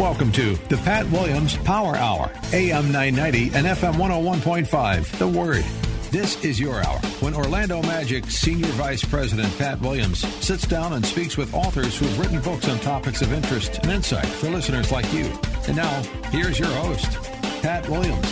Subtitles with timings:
[0.00, 5.18] Welcome to the Pat Williams Power Hour, AM 990 and FM 101.5.
[5.18, 5.62] The Word.
[6.10, 11.04] This is your hour when Orlando Magic Senior Vice President Pat Williams sits down and
[11.04, 14.90] speaks with authors who have written books on topics of interest and insight for listeners
[14.90, 15.30] like you.
[15.68, 17.12] And now, here's your host,
[17.60, 18.26] Pat Williams.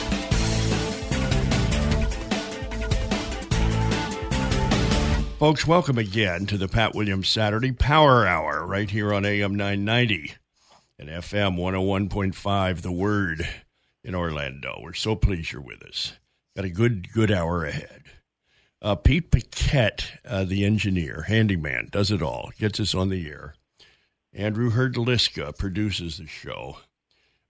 [5.39, 10.38] Folks, welcome again to the Pat Williams Saturday Power Hour right here on AM 990
[10.99, 13.49] and FM 101.5, The Word
[14.03, 14.81] in Orlando.
[14.83, 16.15] We're so pleased you're with us.
[16.57, 18.03] Got a good, good hour ahead.
[18.83, 23.55] Uh, Pete Paquette, uh, the engineer, handyman, does it all, gets us on the air.
[24.33, 26.79] Andrew Herdliska produces the show.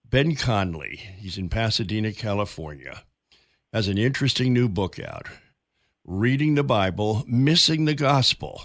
[0.04, 3.04] Ben Connelly, he's in Pasadena, California,
[3.72, 5.26] has an interesting new book out
[6.04, 8.62] Reading the Bible, Missing the Gospel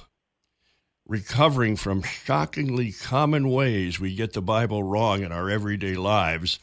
[1.08, 6.60] recovering from shockingly common ways we get the Bible wrong in our everyday lives.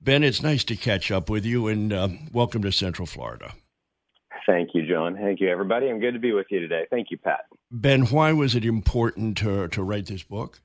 [0.00, 3.54] Ben, it's nice to catch up with you, and uh, welcome to Central Florida.
[4.46, 5.16] Thank you, John.
[5.16, 5.88] Thank you, everybody.
[5.88, 6.86] I'm good to be with you today.
[6.90, 7.46] Thank you, Pat.
[7.70, 10.60] Ben, why was it important to, to write this book?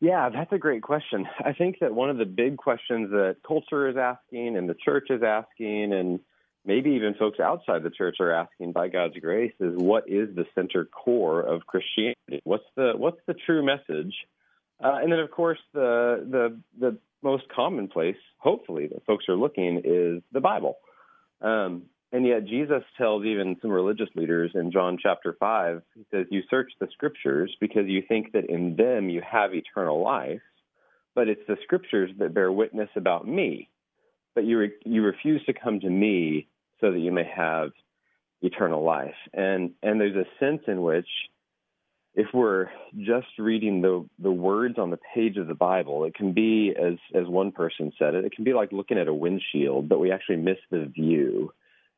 [0.00, 1.26] Yeah, that's a great question.
[1.44, 5.08] I think that one of the big questions that culture is asking and the church
[5.10, 6.20] is asking and
[6.64, 10.46] maybe even folks outside the church are asking by God's grace is what is the
[10.54, 12.40] center core of Christianity?
[12.44, 14.14] What's the what's the true message?
[14.82, 19.82] Uh, and then of course the the the most commonplace, hopefully, that folks are looking
[19.84, 20.76] is the Bible.
[21.40, 26.26] Um, and yet Jesus tells even some religious leaders in John chapter five, he says,
[26.30, 30.42] "You search the scriptures because you think that in them you have eternal life,
[31.14, 33.68] but it's the scriptures that bear witness about me."
[34.34, 36.48] But you re- you refuse to come to me
[36.82, 37.70] so that you may have
[38.42, 39.14] eternal life.
[39.32, 41.08] And and there's a sense in which
[42.14, 42.66] if we're
[42.98, 46.98] just reading the the words on the page of the Bible, it can be as
[47.14, 50.12] as one person said it, it can be like looking at a windshield, but we
[50.12, 51.52] actually miss the view.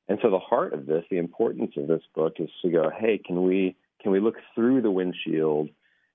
[0.06, 3.18] And so the heart of this, the importance of this book is to go, hey,
[3.18, 5.70] can we can we look through the windshield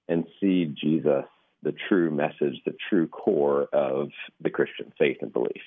[0.08, 1.26] and see Jesus,
[1.64, 5.64] the true message, the true core of the Christian faith and belief?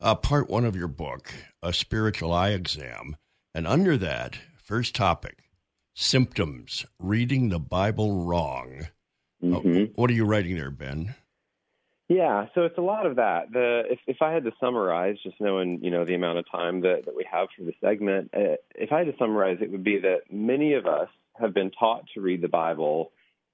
[0.00, 1.32] Uh, part one of your book,
[1.62, 3.16] A Spiritual Eye Exam.
[3.54, 5.44] And under that, first topic
[5.94, 8.88] symptoms, reading the Bible wrong.
[9.42, 9.82] Uh, mm-hmm.
[9.82, 11.14] Uh, what are you writing there, Ben?
[12.08, 13.52] Yeah, so it's a lot of that.
[13.52, 16.82] The if, if I had to summarize, just knowing you know the amount of time
[16.82, 19.84] that, that we have for the segment, uh, if I had to summarize, it would
[19.84, 21.08] be that many of us
[21.40, 23.12] have been taught to read the Bible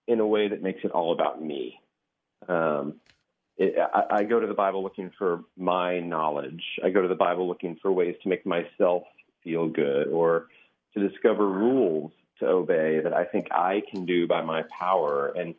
[0.08, 1.80] in a way that makes it all about me.
[2.48, 2.96] Um,
[3.60, 6.62] it, I, I go to the Bible looking for my knowledge.
[6.82, 9.02] I go to the Bible looking for ways to make myself
[9.44, 10.46] feel good or
[10.94, 15.28] to discover rules to obey that I think I can do by my power.
[15.36, 15.54] And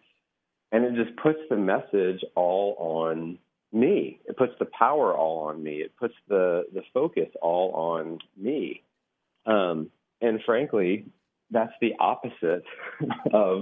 [0.71, 3.37] and it just puts the message all on
[3.71, 4.19] me.
[4.25, 5.81] It puts the power all on me.
[5.81, 8.81] It puts the the focus all on me.
[9.45, 9.91] Um,
[10.21, 11.05] and frankly,
[11.51, 12.63] that's the opposite
[13.31, 13.61] of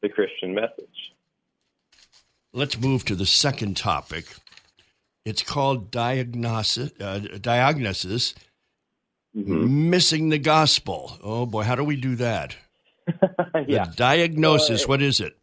[0.00, 1.12] the Christian message.
[2.52, 4.26] Let's move to the second topic.
[5.24, 6.90] It's called diagnosis.
[7.00, 8.34] Uh, diagnosis
[9.36, 9.90] mm-hmm.
[9.90, 11.16] missing the gospel.
[11.22, 12.56] Oh boy, how do we do that?
[13.66, 13.84] yeah.
[13.84, 14.84] The diagnosis.
[14.84, 15.36] Uh, what is it?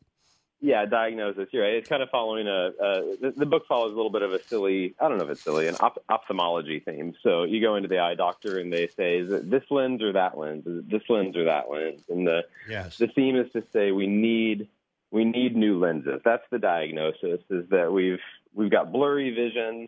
[0.59, 1.49] Yeah, diagnosis.
[1.51, 1.75] You're right.
[1.75, 2.71] It's kind of following a.
[3.21, 4.95] the, the, book follows a little bit of a silly.
[4.99, 7.13] I don't know if it's silly, an op- ophthalmology theme.
[7.21, 10.13] So you go into the eye doctor and they say, "Is it this lens or
[10.13, 10.65] that lens?
[10.65, 12.97] Is it this lens or that lens?" And the yes.
[12.97, 14.67] the theme is to say we need
[15.11, 16.21] we need new lenses.
[16.23, 18.19] That's the diagnosis is that we've
[18.53, 19.87] we've got blurry vision.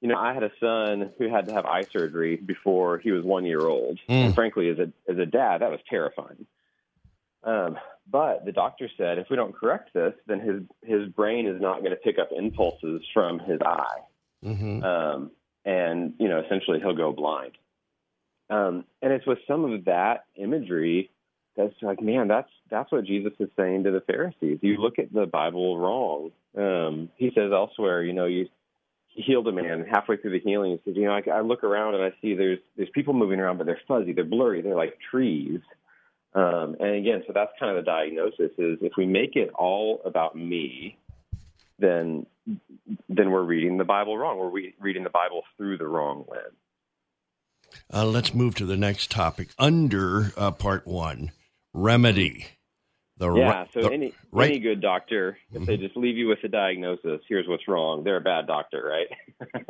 [0.00, 3.24] You know, I had a son who had to have eye surgery before he was
[3.24, 3.98] one year old.
[4.08, 4.26] Mm.
[4.26, 6.46] And frankly, as a as a dad, that was terrifying.
[7.44, 7.76] Um,
[8.08, 11.78] but the doctor said if we don't correct this, then his his brain is not
[11.78, 14.00] going to pick up impulses from his eye,
[14.44, 14.82] mm-hmm.
[14.82, 15.30] um,
[15.64, 17.52] and you know, essentially he'll go blind.
[18.50, 21.10] Um, and it's with some of that imagery
[21.56, 24.58] that's like, man, that's that's what Jesus is saying to the Pharisees.
[24.62, 26.30] You look at the Bible wrong.
[26.56, 28.48] Um, he says elsewhere, you know, you
[29.08, 30.72] he healed a man halfway through the healing.
[30.72, 33.40] He says, you know, I, I look around and I see there's there's people moving
[33.40, 35.60] around, but they're fuzzy, they're blurry, they're like trees.
[36.34, 40.00] Um, and again, so that's kind of the diagnosis: is if we make it all
[40.06, 40.96] about me,
[41.78, 42.26] then
[43.10, 44.38] then we're reading the Bible wrong.
[44.38, 46.54] We're re- reading the Bible through the wrong lens.
[47.92, 51.32] Uh, let's move to the next topic under uh, part one
[51.72, 52.46] remedy.
[53.18, 55.64] The yeah, so the, any right, any good doctor, if mm-hmm.
[55.66, 59.68] they just leave you with a diagnosis, here's what's wrong, they're a bad doctor, right?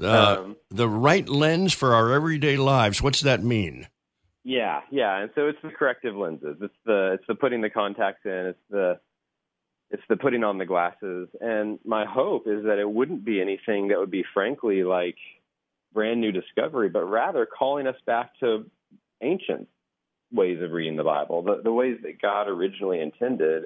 [0.02, 3.02] uh, um, the right lens for our everyday lives.
[3.02, 3.88] What's that mean?
[4.44, 6.56] Yeah, yeah, and so it's the corrective lenses.
[6.60, 8.46] It's the it's the putting the contacts in.
[8.46, 8.98] It's the
[9.92, 11.28] it's the putting on the glasses.
[11.40, 15.18] And my hope is that it wouldn't be anything that would be, frankly, like
[15.92, 18.70] brand new discovery, but rather calling us back to
[19.22, 19.68] ancient
[20.32, 23.64] ways of reading the Bible, the, the ways that God originally intended.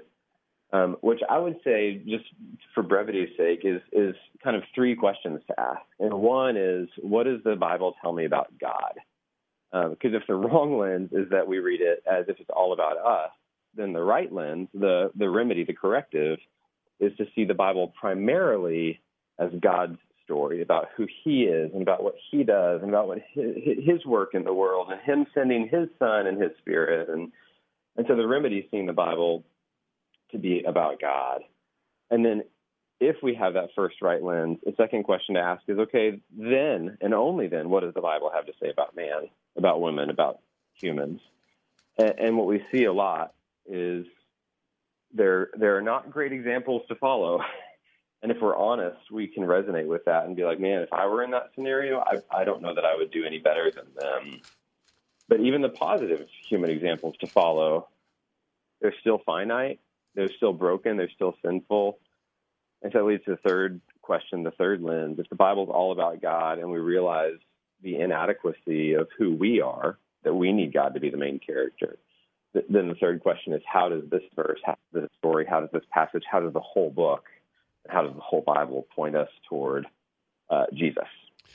[0.72, 2.24] Um, which I would say, just
[2.74, 5.82] for brevity's sake, is is kind of three questions to ask.
[6.00, 8.94] And one is, what does the Bible tell me about God?
[9.70, 12.72] Because um, if the wrong lens is that we read it as if it's all
[12.72, 13.30] about us,
[13.76, 16.38] then the right lens, the the remedy, the corrective,
[16.98, 19.00] is to see the Bible primarily
[19.38, 23.23] as God's story about who He is and about what He does and about what
[23.32, 27.32] His, his work in the world and Him sending His Son and His Spirit and
[27.96, 29.43] and so the remedy seeing the Bible
[30.32, 31.40] to be about God,
[32.11, 32.43] and then
[33.00, 36.96] if we have that first right lens, the second question to ask is okay, then
[37.00, 40.40] and only then, what does the Bible have to say about man, about women, about
[40.75, 41.20] humans?
[41.99, 43.34] And, and what we see a lot
[43.67, 44.06] is
[45.12, 47.40] there there are not great examples to follow.
[48.22, 51.06] And if we're honest, we can resonate with that and be like, man, if I
[51.06, 53.86] were in that scenario, I, I don't know that I would do any better than
[53.94, 54.40] them.
[55.28, 57.88] But even the positive human examples to follow,
[58.80, 59.80] they're still finite,
[60.14, 61.98] they're still broken, they're still sinful.
[62.82, 65.19] And so that leads to the third question, the third lens.
[65.19, 67.36] If the Bible's all about God and we realize
[67.82, 71.98] the inadequacy of who we are, that we need God to be the main character,
[72.54, 75.70] then the third question is how does this verse, how does this story, how does
[75.72, 77.24] this passage, how does the whole book,
[77.88, 79.86] how does the whole Bible point us toward
[80.50, 81.08] uh, Jesus,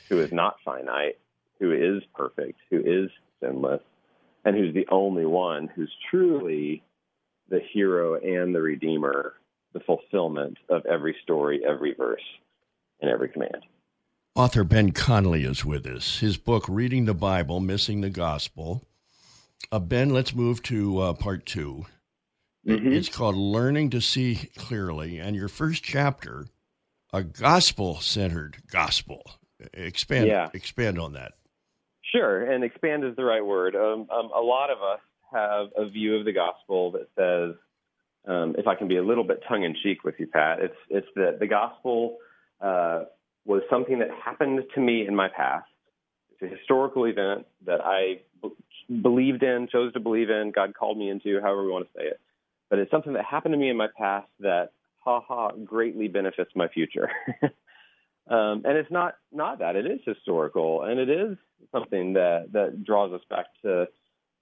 [0.10, 1.18] who is not finite,
[1.60, 3.10] who is perfect, who is
[3.42, 3.82] sinless,
[4.44, 6.84] and who's the only one who's truly
[7.50, 9.34] the hero and the redeemer,
[9.74, 12.24] the fulfillment of every story, every verse,
[13.02, 13.66] and every command.
[14.36, 16.20] Author Ben Connelly is with us.
[16.20, 18.82] His book, Reading the Bible, Missing the Gospel,
[19.72, 21.86] uh, ben, let's move to uh, part 2
[22.66, 22.92] mm-hmm.
[22.92, 26.46] It's called Learning to See Clearly, and your first chapter,
[27.14, 29.24] a gospel centered gospel.
[29.74, 30.50] Expand, yeah.
[30.54, 31.34] expand on that.
[32.12, 33.76] Sure, and expand is the right word.
[33.76, 35.00] Um, um, a lot of us
[35.32, 37.56] have a view of the gospel that says,
[38.28, 40.76] um, if I can be a little bit tongue in cheek with you, Pat, it's
[40.90, 42.18] it's that the gospel
[42.60, 43.06] uh,
[43.46, 45.68] was something that happened to me in my past.
[46.32, 48.22] It's a historical event that I
[49.02, 52.06] believed in, chose to believe in, God called me into, however we want to say
[52.06, 52.20] it.
[52.72, 56.52] But it's something that happened to me in my past that, ha ha, greatly benefits
[56.56, 57.10] my future.
[57.44, 61.38] um, and it's not not that it is historical, and it is
[61.72, 63.88] something that that draws us back to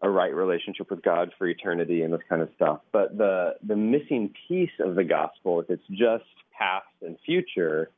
[0.02, 2.82] a right relationship with God for eternity and this kind of stuff.
[2.94, 7.90] But the the missing piece of the gospel, if it's just past and future,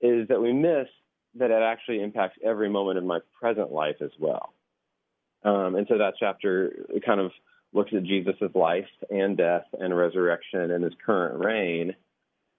[0.00, 0.86] is that we miss
[1.34, 4.52] that it actually impacts every moment of my present life as well.
[5.42, 7.32] Um, and so that chapter kind of
[7.72, 11.94] looks at Jesus' life and death and resurrection and his current reign,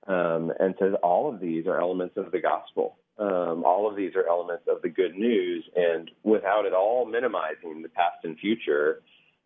[0.08, 2.98] um, and says all of these are elements of the gospel.
[3.18, 7.82] Um, all of these are elements of the good news, and without at all minimizing
[7.82, 9.02] the past and future,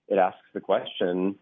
[0.07, 1.35] it asks the question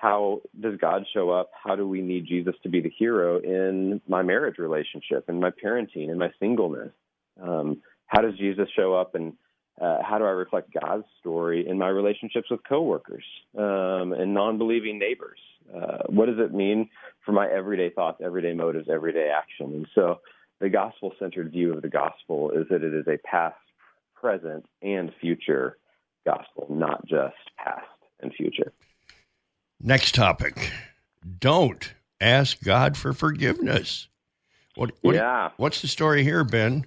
[0.00, 1.50] how does God show up?
[1.62, 5.50] How do we need Jesus to be the hero in my marriage relationship, in my
[5.50, 6.92] parenting, in my singleness?
[7.40, 9.34] Um, how does Jesus show up and
[9.80, 13.24] uh, how do I reflect God's story in my relationships with coworkers
[13.56, 15.38] um, and non-believing neighbors?
[15.74, 16.90] Uh, what does it mean
[17.24, 19.72] for my everyday thoughts, everyday motives, everyday action?
[19.74, 20.20] And so,
[20.60, 23.56] the gospel-centered view of the gospel is that it is a past,
[24.14, 25.78] present, and future
[26.26, 27.86] gospel, not just past
[28.20, 28.72] and future.
[29.80, 30.70] Next topic:
[31.38, 34.08] Don't ask God for forgiveness.
[34.74, 34.92] What?
[35.00, 35.50] what yeah.
[35.56, 36.84] What's the story here, Ben?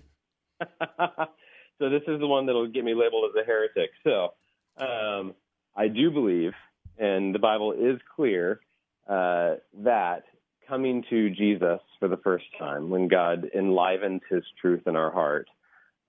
[1.84, 3.92] So this is the one that'll get me labeled as a heretic.
[4.06, 4.30] So
[4.78, 5.34] um,
[5.76, 6.54] I do believe,
[6.98, 8.62] and the Bible is clear,
[9.06, 10.24] uh, that
[10.66, 15.50] coming to Jesus for the first time, when God enlivens his truth in our heart,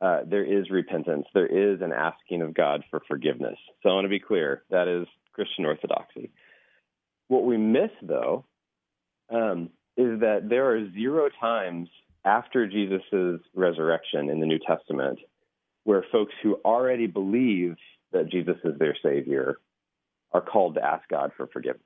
[0.00, 1.26] uh, there is repentance.
[1.34, 3.58] There is an asking of God for forgiveness.
[3.82, 6.30] So I want to be clear that is Christian orthodoxy.
[7.26, 8.44] What we miss, though,
[9.28, 11.88] um, is that there are zero times
[12.24, 15.18] after Jesus' resurrection in the New Testament
[15.84, 17.76] where folks who already believe
[18.12, 19.56] that Jesus is their Savior
[20.32, 21.82] are called to ask God for forgiveness.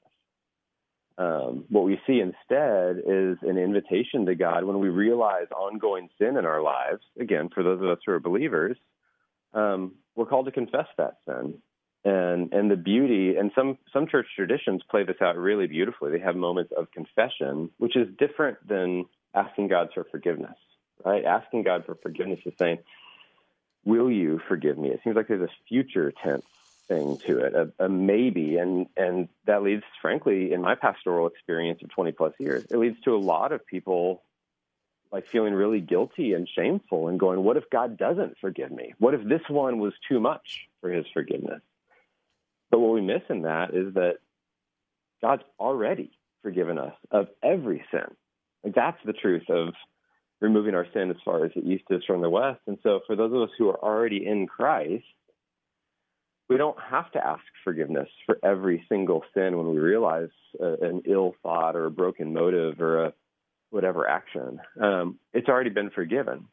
[1.18, 6.36] Um, what we see instead is an invitation to God when we realize ongoing sin
[6.36, 7.02] in our lives.
[7.20, 8.76] Again, for those of us who are believers,
[9.52, 11.54] um, we're called to confess that sin.
[12.04, 16.12] And and the beauty and some some church traditions play this out really beautifully.
[16.12, 20.54] They have moments of confession, which is different than asking God for forgiveness.
[21.04, 21.24] Right?
[21.24, 22.78] Asking God for forgiveness is saying,
[23.88, 24.90] will you forgive me?
[24.90, 26.44] It seems like there's a future tense
[26.88, 31.80] thing to it, a, a maybe, and and that leads, frankly, in my pastoral experience
[31.82, 34.22] of 20 plus years, it leads to a lot of people
[35.10, 38.92] like feeling really guilty and shameful and going, what if God doesn't forgive me?
[38.98, 41.62] What if this one was too much for his forgiveness?
[42.70, 44.16] But what we miss in that is that
[45.22, 46.10] God's already
[46.42, 48.14] forgiven us of every sin.
[48.62, 49.72] Like that's the truth of
[50.40, 52.60] removing our sin as far as the east is from the west.
[52.66, 55.04] And so for those of us who are already in Christ,
[56.48, 60.30] we don't have to ask forgiveness for every single sin when we realize
[60.60, 63.12] uh, an ill thought or a broken motive or a
[63.70, 64.60] whatever action.
[64.80, 66.46] Um, it's already been forgiven.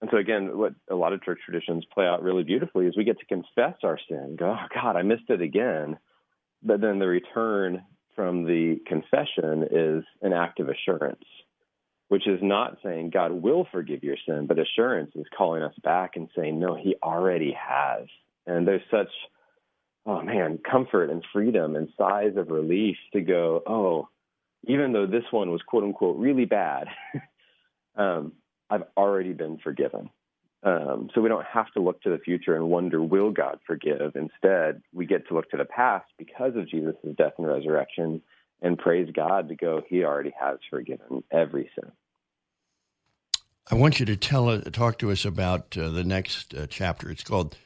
[0.00, 3.04] And so again, what a lot of church traditions play out really beautifully is we
[3.04, 5.98] get to confess our sin, go, oh God, I missed it again.
[6.62, 7.82] But then the return
[8.16, 11.24] from the confession is an act of assurance,
[12.08, 16.12] which is not saying God will forgive your sin, but assurance is calling us back
[16.16, 18.06] and saying, no, he already has.
[18.46, 19.08] And there's such,
[20.06, 24.08] oh man, comfort and freedom and sighs of relief to go, oh,
[24.66, 26.88] even though this one was quote unquote really bad,
[27.96, 28.32] um,
[28.68, 30.10] I've already been forgiven.
[30.62, 34.16] Um, so we don't have to look to the future and wonder, will God forgive?
[34.16, 38.22] Instead, we get to look to the past because of Jesus' death and resurrection
[38.62, 41.90] and praise God to go, He already has forgiven every sin.
[43.70, 47.10] I want you to tell uh, talk to us about uh, the next uh, chapter.
[47.10, 47.56] It's called,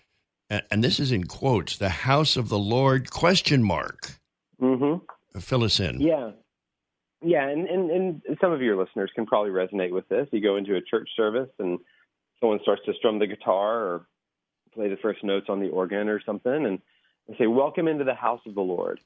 [0.48, 4.12] and this is in quotes, "The House of the Lord?" Question mark.
[4.60, 5.40] Mm-hmm.
[5.40, 6.00] Fill us in.
[6.00, 6.30] Yeah,
[7.20, 10.28] yeah, and, and and some of your listeners can probably resonate with this.
[10.30, 11.80] You go into a church service and
[12.40, 14.06] someone starts to strum the guitar or
[14.74, 16.78] play the first notes on the organ or something, and
[17.26, 19.00] they say, "Welcome into the house of the Lord."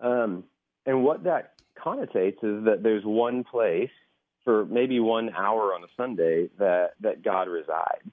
[0.00, 0.44] Um,
[0.86, 3.90] and what that connotates is that there's one place
[4.44, 8.08] for maybe one hour on a Sunday that that God resides.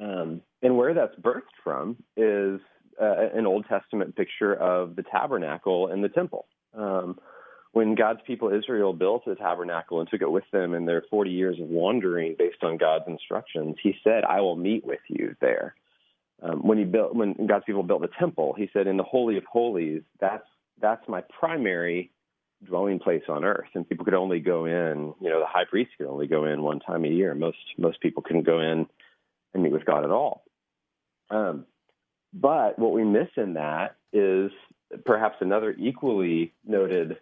[0.00, 2.60] Um, and where that's birthed from is
[3.00, 6.46] uh, an Old Testament picture of the tabernacle and the temple.
[6.74, 7.18] Um,
[7.72, 11.30] when God's people Israel built the tabernacle and took it with them in their 40
[11.30, 15.74] years of wandering based on God's instructions, he said, I will meet with you there.
[16.42, 19.36] Um, when he built, when God's people built the temple, he said, in the Holy
[19.36, 20.46] of Holies, that's,
[20.80, 22.10] that's my primary
[22.64, 23.68] dwelling place on earth.
[23.74, 26.62] And people could only go in, you know, the high priest could only go in
[26.62, 27.34] one time a year.
[27.34, 28.86] Most, most people couldn't go in
[29.54, 30.44] and meet with God at all.
[31.30, 31.66] Um,
[32.32, 34.50] but what we miss in that is
[35.04, 37.18] perhaps another equally noted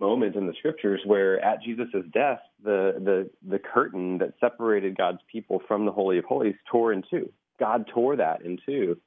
[0.00, 5.20] moment in the scriptures where at Jesus' death, the, the, the curtain that separated God's
[5.30, 7.30] people from the Holy of Holies tore in two.
[7.60, 8.98] God tore that in two.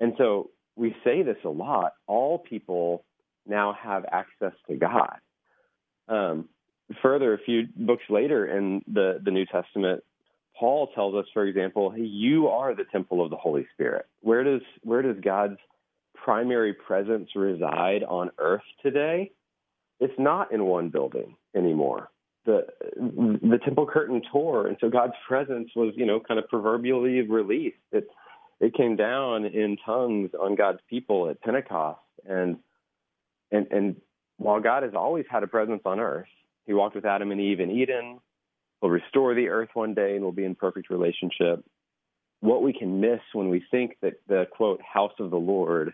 [0.00, 1.94] And so we say this a lot.
[2.06, 3.04] All people
[3.48, 5.16] now have access to God.
[6.08, 6.48] Um,
[7.02, 10.02] further, a few books later in the, the New Testament,
[10.58, 14.06] Paul tells us, for example, hey, you are the temple of the Holy Spirit.
[14.22, 15.58] Where does where does God's
[16.14, 19.30] primary presence reside on earth today?
[20.00, 22.10] it's not in one building anymore.
[22.46, 27.20] The the temple curtain tore, and so God's presence was, you know, kind of proverbially
[27.22, 27.76] released.
[27.92, 28.08] It
[28.60, 32.56] it came down in tongues on God's people at Pentecost, and
[33.50, 33.96] and and
[34.36, 36.28] while God has always had a presence on earth,
[36.66, 38.20] He walked with Adam and Eve in Eden.
[38.80, 41.64] He'll restore the earth one day, and we'll be in perfect relationship.
[42.40, 45.92] What we can miss when we think that the quote house of the Lord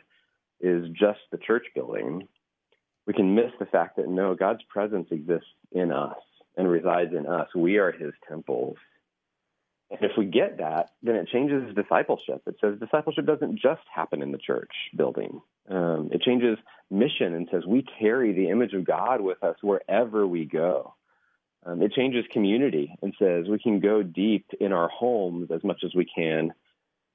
[0.60, 2.28] is just the church building
[3.06, 6.16] we can miss the fact that no, God's presence exists in us
[6.56, 7.48] and resides in us.
[7.54, 8.76] We are his temples.
[9.90, 12.42] And if we get that, then it changes discipleship.
[12.46, 15.40] It says discipleship doesn't just happen in the church building.
[15.68, 16.58] Um, it changes
[16.90, 20.94] mission and says we carry the image of God with us wherever we go.
[21.66, 25.82] Um, it changes community and says we can go deep in our homes as much
[25.84, 26.52] as we can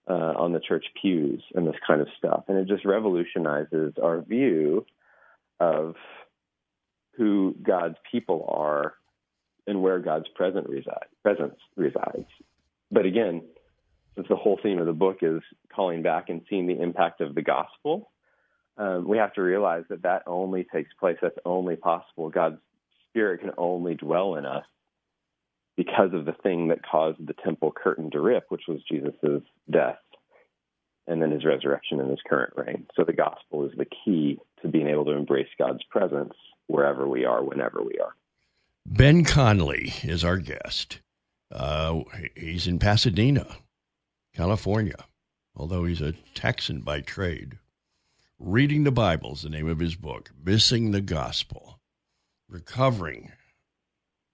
[0.10, 2.46] uh, on the church pews and this kind of stuff.
[2.48, 4.86] And it just revolutionizes our view
[5.60, 5.96] of
[7.16, 8.96] who God's people are
[9.68, 12.26] and where God's present reside, presence resides.
[12.92, 13.44] But again,
[14.16, 15.42] since the whole theme of the book is
[15.74, 18.12] calling back and seeing the impact of the gospel,
[18.78, 21.18] um, we have to realize that that only takes place.
[21.22, 22.30] That's only possible.
[22.30, 22.58] God's
[23.10, 24.66] Spirit can only dwell in us
[25.76, 29.98] because of the thing that caused the temple curtain to rip, which was Jesus' death
[31.10, 32.86] and then his resurrection and his current reign.
[32.96, 36.34] So the gospel is the key to being able to embrace God's presence
[36.68, 38.16] wherever we are, whenever we are.
[38.86, 41.00] Ben Connelly is our guest.
[41.52, 42.02] Uh,
[42.36, 43.58] he's in Pasadena,
[44.36, 45.06] California,
[45.56, 47.58] although he's a Texan by trade.
[48.38, 51.80] Reading the Bible is the name of his book, Missing the Gospel,
[52.48, 53.32] recovering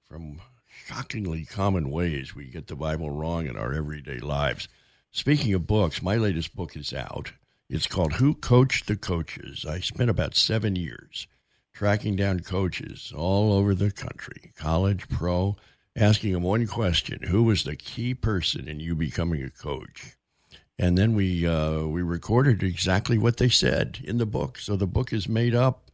[0.08, 4.68] from shockingly common ways we get the Bible wrong in our everyday lives.
[5.12, 7.32] Speaking of books, my latest book is out.
[7.70, 9.66] It's called Who Coached the Coaches.
[9.68, 11.28] I spent about seven years
[11.74, 15.56] tracking down coaches all over the country, college, pro,
[15.96, 20.16] asking them one question Who was the key person in you becoming a coach?
[20.78, 24.58] And then we uh, we recorded exactly what they said in the book.
[24.58, 25.90] So the book is made up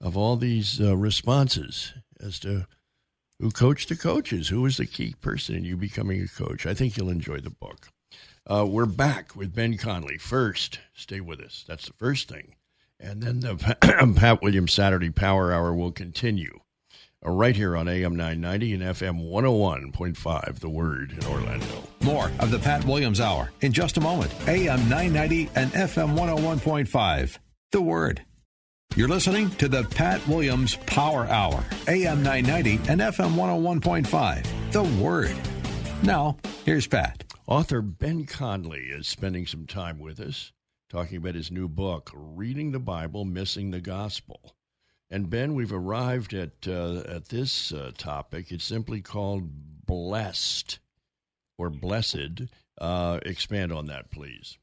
[0.00, 2.66] of all these uh, responses as to
[3.40, 6.66] who coached the coaches, who was the key person in you becoming a coach.
[6.66, 7.88] I think you'll enjoy the book.
[8.46, 10.18] Uh, we're back with Ben Connelly.
[10.18, 11.64] First, stay with us.
[11.68, 12.54] That's the first thing.
[12.98, 13.56] And then the
[14.16, 16.60] Pat Williams Saturday Power Hour will continue
[17.26, 21.66] Uh, right here on AM 990 and FM 101.5, The Word in Orlando.
[22.00, 24.32] More of the Pat Williams Hour in just a moment.
[24.46, 27.38] AM 990 and FM 101.5,
[27.72, 28.24] The Word.
[28.94, 35.36] You're listening to the Pat Williams Power Hour, AM 990 and FM 101.5, The Word.
[36.04, 37.24] Now, here's Pat.
[37.48, 40.52] Author Ben Connelly is spending some time with us
[40.88, 44.54] talking about his new book, Reading the Bible, Missing the Gospel.
[45.10, 48.52] And Ben, we've arrived at uh, at this uh, topic.
[48.52, 50.78] It's simply called blessed
[51.56, 52.42] or blessed.
[52.78, 54.58] Uh, expand on that, please.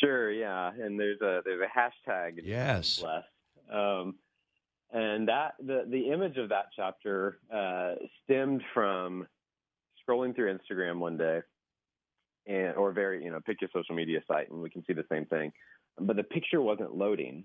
[0.00, 0.32] Sure.
[0.32, 2.40] Yeah, and there's a there's a hashtag.
[2.44, 3.00] Yes.
[3.00, 3.26] Blessed.
[3.72, 4.14] Um,
[4.92, 7.94] and that the the image of that chapter uh,
[8.24, 9.26] stemmed from
[10.08, 11.40] scrolling through Instagram one day
[12.46, 15.04] and or very you know pick your social media site and we can see the
[15.10, 15.52] same thing
[15.98, 17.44] but the picture wasn't loading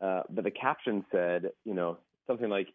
[0.00, 2.68] uh, but the caption said you know something like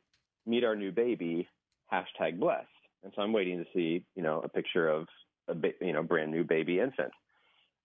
[0.46, 1.48] meet our new baby
[1.92, 2.68] hashtag blessed.
[3.04, 5.08] And so i'm waiting to see you know a picture of
[5.48, 7.12] a you know brand new baby infant.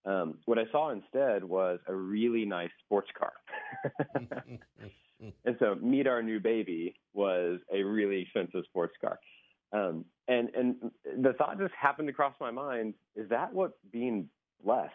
[0.05, 3.33] Um, what i saw instead was a really nice sports car.
[5.45, 9.19] And so meet our new baby was a really expensive sports car.
[9.73, 10.75] Um, and and
[11.21, 14.29] the thought just happened to cross my mind: is that what being
[14.63, 14.93] blessed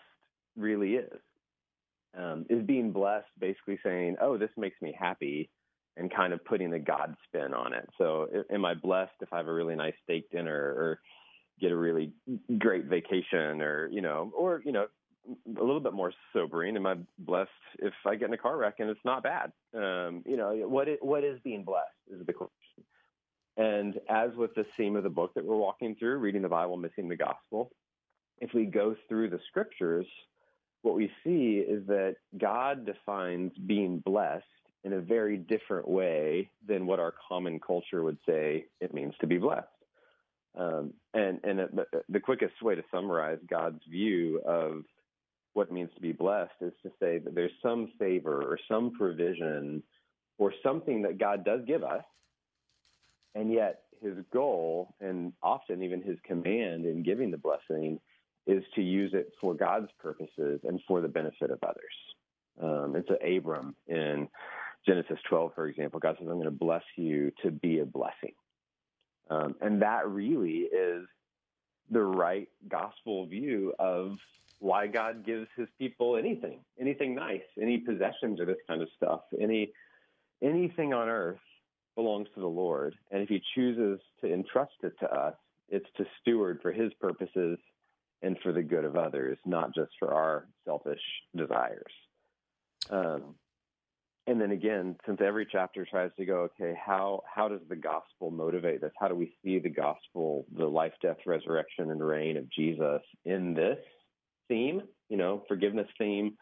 [0.56, 1.20] really is?
[2.16, 5.50] Um, is being blessed basically saying, "Oh, this makes me happy,"
[5.97, 7.89] and kind of putting a God spin on it.
[7.97, 11.00] So, am I blessed if I have a really nice steak dinner, or
[11.60, 12.13] get a really
[12.58, 14.86] great vacation, or you know, or you know,
[15.28, 16.76] a little bit more sobering.
[16.76, 19.52] Am I blessed if I get in a car wreck and it's not bad?
[19.75, 22.50] Um, you know, what is, what is being blessed is the question.
[23.56, 26.76] And as with the theme of the book that we're walking through, reading the Bible,
[26.76, 27.71] missing the gospel,
[28.41, 30.06] if we go through the scriptures,
[30.82, 34.45] what we see is that God defines being blessed
[34.84, 39.26] in a very different way than what our common culture would say it means to
[39.26, 39.66] be blessed.
[40.58, 41.60] Um, and and
[42.08, 44.84] the quickest way to summarize God's view of
[45.54, 48.92] what it means to be blessed is to say that there's some favor or some
[48.92, 49.82] provision
[50.38, 52.04] or something that God does give us
[53.34, 58.00] and yet, his goal, and often even his command in giving the blessing,
[58.47, 61.95] is to use it for God's purposes and for the benefit of others.
[62.61, 64.28] Um, and so, Abram in
[64.87, 68.35] Genesis 12, for example, God says, I'm going to bless you to be a blessing.
[69.31, 71.07] Um, and that really is
[71.91, 74.17] the right gospel view of
[74.59, 79.21] why God gives his people anything, anything nice, any possessions or this kind of stuff,
[79.41, 79.73] any
[80.43, 81.39] anything on earth
[81.95, 82.95] belongs to the Lord.
[83.11, 85.35] And if he chooses to entrust it to us,
[85.69, 87.59] it's to steward for his purposes
[88.23, 91.00] and for the good of others, not just for our selfish
[91.37, 91.93] desires.
[92.91, 93.35] Um,
[94.26, 98.30] and then again, since every chapter tries to go, okay, how how does the gospel
[98.30, 98.93] motivate this?
[99.00, 103.54] How do we see the gospel, the life, death, resurrection, and reign of Jesus in
[103.54, 103.78] this
[104.47, 104.82] theme?
[105.08, 106.37] You know, forgiveness theme,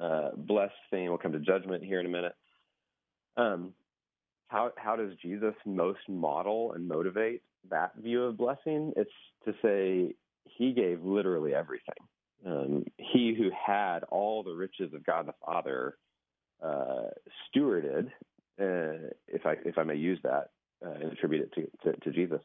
[0.00, 1.08] uh, blessed theme.
[1.08, 2.34] We'll come to judgment here in a minute.
[3.36, 3.72] Um,
[4.46, 8.92] how how does Jesus most model and motivate that view of blessing?
[8.96, 9.10] It's
[9.46, 10.14] to say
[10.56, 11.94] he gave literally everything.
[12.46, 15.96] Um, he who had all the riches of God the Father
[16.62, 17.08] uh,
[17.48, 18.06] stewarded,
[18.60, 20.50] uh, if I if I may use that
[20.84, 22.40] uh, and attribute it to, to, to Jesus,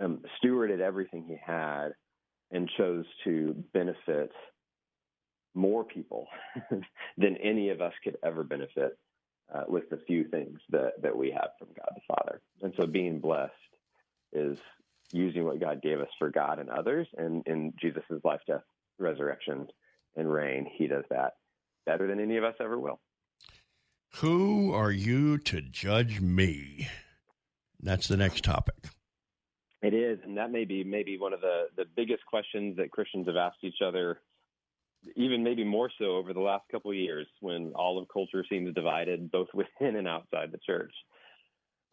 [0.00, 1.90] um, stewarded everything he had
[2.50, 4.32] and chose to benefit
[5.54, 6.28] more people
[7.18, 8.96] than any of us could ever benefit
[9.54, 12.40] uh, with the few things that, that we have from God the Father.
[12.62, 13.52] And so being blessed
[14.32, 14.58] is
[15.12, 17.06] using what God gave us for God and others.
[17.16, 18.62] And in Jesus' life, death,
[18.98, 19.66] resurrection,
[20.16, 21.34] and reign, he does that
[21.86, 23.00] better than any of us ever will.
[24.16, 26.88] Who are you to judge me?
[27.80, 28.74] That's the next topic.
[29.80, 33.28] It is, and that may be maybe one of the, the biggest questions that Christians
[33.28, 34.20] have asked each other
[35.16, 38.74] even maybe more so over the last couple of years when all of culture seems
[38.74, 40.92] divided both within and outside the church.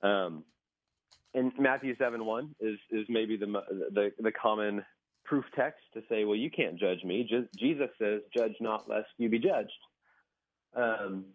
[0.01, 0.43] Um,
[1.35, 3.47] and Matthew 7 1 is, is maybe the,
[3.91, 4.83] the, the common
[5.25, 7.29] proof text to say, well, you can't judge me.
[7.57, 9.71] Jesus says, judge not lest you be judged.
[10.75, 11.25] Um,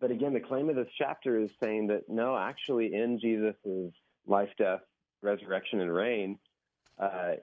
[0.00, 3.92] but again, the claim of this chapter is saying that no, actually, in Jesus'
[4.26, 4.80] life, death,
[5.22, 6.38] resurrection, and reign,
[6.98, 7.34] uh,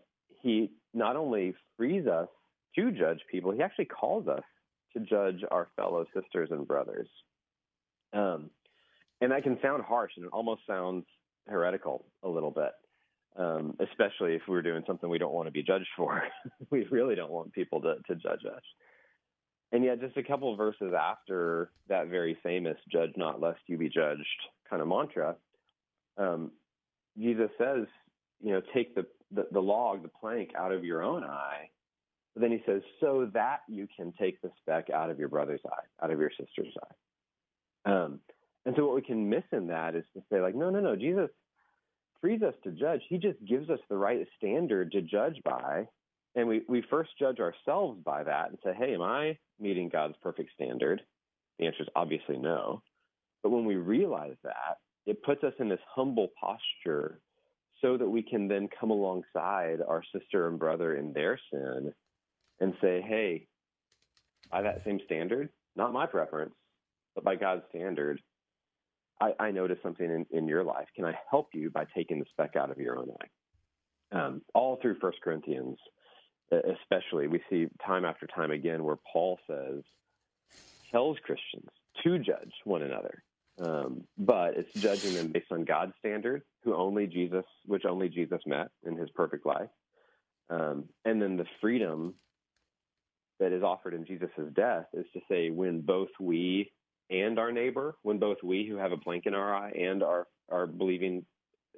[0.41, 2.27] he not only frees us
[2.75, 4.43] to judge people, he actually calls us
[4.93, 7.07] to judge our fellow sisters and brothers.
[8.13, 8.49] Um,
[9.21, 11.05] and that can sound harsh and it almost sounds
[11.47, 12.71] heretical a little bit,
[13.37, 16.23] um, especially if we're doing something we don't want to be judged for.
[16.69, 18.61] we really don't want people to, to judge us.
[19.71, 23.89] And yet, just a couple verses after that very famous "Judge not, lest you be
[23.89, 24.21] judged"
[24.69, 25.35] kind of mantra,
[26.17, 26.51] um,
[27.17, 27.87] Jesus says,
[28.39, 31.69] "You know, take the, the the log, the plank, out of your own eye."
[32.35, 35.61] But then he says, "So that you can take the speck out of your brother's
[35.65, 38.19] eye, out of your sister's eye." Um,
[38.65, 40.95] and so, what we can miss in that is to say, like, no, no, no,
[40.95, 41.29] Jesus
[42.21, 43.01] frees us to judge.
[43.09, 45.87] He just gives us the right standard to judge by
[46.35, 50.15] and we, we first judge ourselves by that and say, hey, am I meeting God's
[50.21, 51.01] perfect standard?
[51.59, 52.81] The answer is obviously no.
[53.43, 57.19] But when we realize that, it puts us in this humble posture
[57.81, 61.93] so that we can then come alongside our sister and brother in their sin
[62.59, 63.45] and say, hey,
[64.49, 66.53] by that same standard, not my preference,
[67.13, 68.21] but by God's standard,
[69.23, 70.87] I, I notice something in, in your life.
[70.95, 74.19] Can I help you by taking the speck out of your own eye?
[74.19, 75.77] Um, all through First Corinthians,
[76.51, 79.81] especially, we see time after time again where Paul says,
[80.91, 81.69] tells Christians
[82.03, 83.23] to judge one another.
[83.63, 88.41] Um, but it's judging them based on God's standard, who only Jesus, which only Jesus
[88.45, 89.69] met in his perfect life.
[90.49, 92.15] Um, and then the freedom
[93.39, 96.71] that is offered in Jesus' death is to say, when both we
[97.09, 100.27] and our neighbor, when both we who have a plank in our eye and our,
[100.51, 101.25] our believing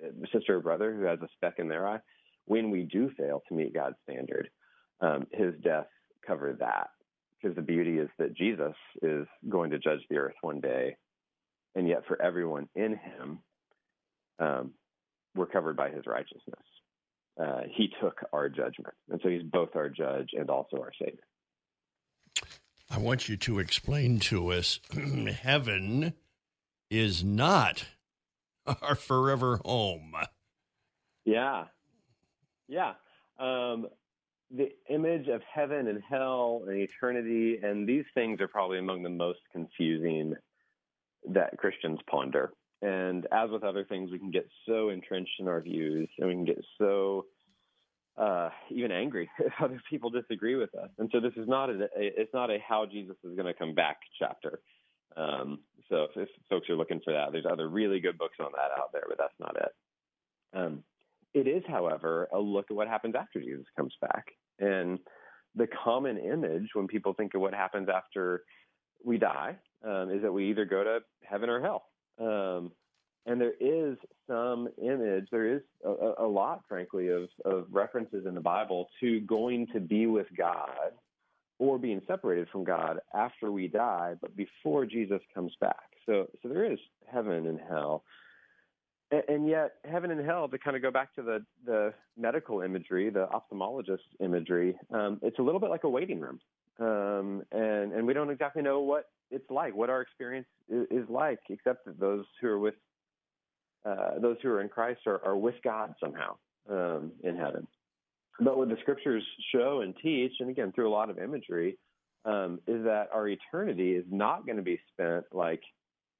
[0.03, 1.99] uh, sister or brother who has a speck in their eye,
[2.45, 4.49] when we do fail to meet God's standard,
[5.01, 5.87] um, his death
[6.25, 6.89] covered that.
[7.41, 10.95] Because the beauty is that Jesus is going to judge the earth one day,
[11.75, 13.39] and yet for everyone in him,
[14.39, 14.71] um,
[15.35, 16.65] we're covered by his righteousness.
[17.39, 18.93] Uh, he took our judgment.
[19.11, 21.19] And so he's both our judge and also our Savior.
[22.89, 24.79] I want you to explain to us
[25.41, 26.13] heaven
[26.89, 27.85] is not
[28.81, 30.13] our forever home.
[31.25, 31.65] Yeah.
[32.67, 32.93] Yeah.
[33.39, 33.87] Um,
[34.55, 39.09] the image of heaven and hell and eternity, and these things are probably among the
[39.09, 40.35] most confusing
[41.27, 42.51] that Christians ponder.
[42.81, 46.35] And as with other things, we can get so entrenched in our views, and we
[46.35, 47.25] can get so
[48.17, 50.89] uh, even angry if other people disagree with us.
[50.97, 53.73] And so this is not a, it's not a how Jesus is going to come
[53.73, 54.59] back chapter.
[55.17, 58.51] Um, so if, if, folks are looking for that, there's other really good books on
[58.53, 60.57] that out there, but that's not it.
[60.57, 60.83] Um,
[61.33, 64.25] it is, however, a look at what happens after Jesus comes back.
[64.59, 64.99] And
[65.55, 68.43] the common image when people think of what happens after
[69.03, 71.83] we die um, is that we either go to heaven or hell.
[73.25, 78.35] And there is some image, there is a, a, lot, frankly, of, of references in
[78.35, 80.91] the Bible to going to be with God
[81.57, 85.89] or being separated from God after we die, but before Jesus comes back.
[86.05, 86.77] So, so there is
[87.11, 88.03] heaven and hell
[89.27, 93.09] and yet heaven and hell to kind of go back to the the medical imagery
[93.09, 96.39] the ophthalmologist imagery um, it's a little bit like a waiting room
[96.79, 101.09] um, and and we don't exactly know what it's like what our experience is, is
[101.09, 102.75] like except that those who are with
[103.85, 106.35] uh, those who are in Christ are, are with God somehow
[106.69, 107.67] um, in heaven
[108.39, 111.77] but what the scriptures show and teach and again through a lot of imagery
[112.25, 115.61] um, is that our eternity is not going to be spent like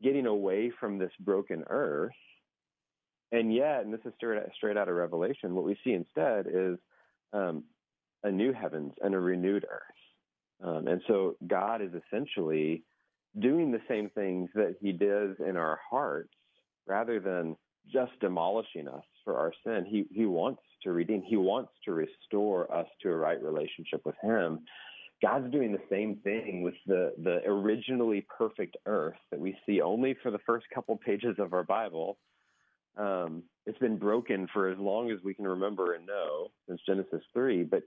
[0.03, 2.11] getting away from this broken earth
[3.31, 6.77] and yet, and this is straight, straight out of Revelation, what we see instead is
[7.33, 7.63] um,
[8.23, 10.67] a new heavens and a renewed earth.
[10.67, 12.83] Um, and so God is essentially
[13.37, 16.33] doing the same things that he does in our hearts
[16.87, 17.55] rather than
[17.91, 19.85] just demolishing us for our sin.
[19.87, 24.15] He, he wants to redeem, he wants to restore us to a right relationship with
[24.21, 24.61] him.
[25.21, 30.15] God's doing the same thing with the, the originally perfect earth that we see only
[30.21, 32.17] for the first couple pages of our Bible
[32.97, 37.21] um, it's been broken for as long as we can remember and know since Genesis
[37.33, 37.63] three.
[37.63, 37.83] But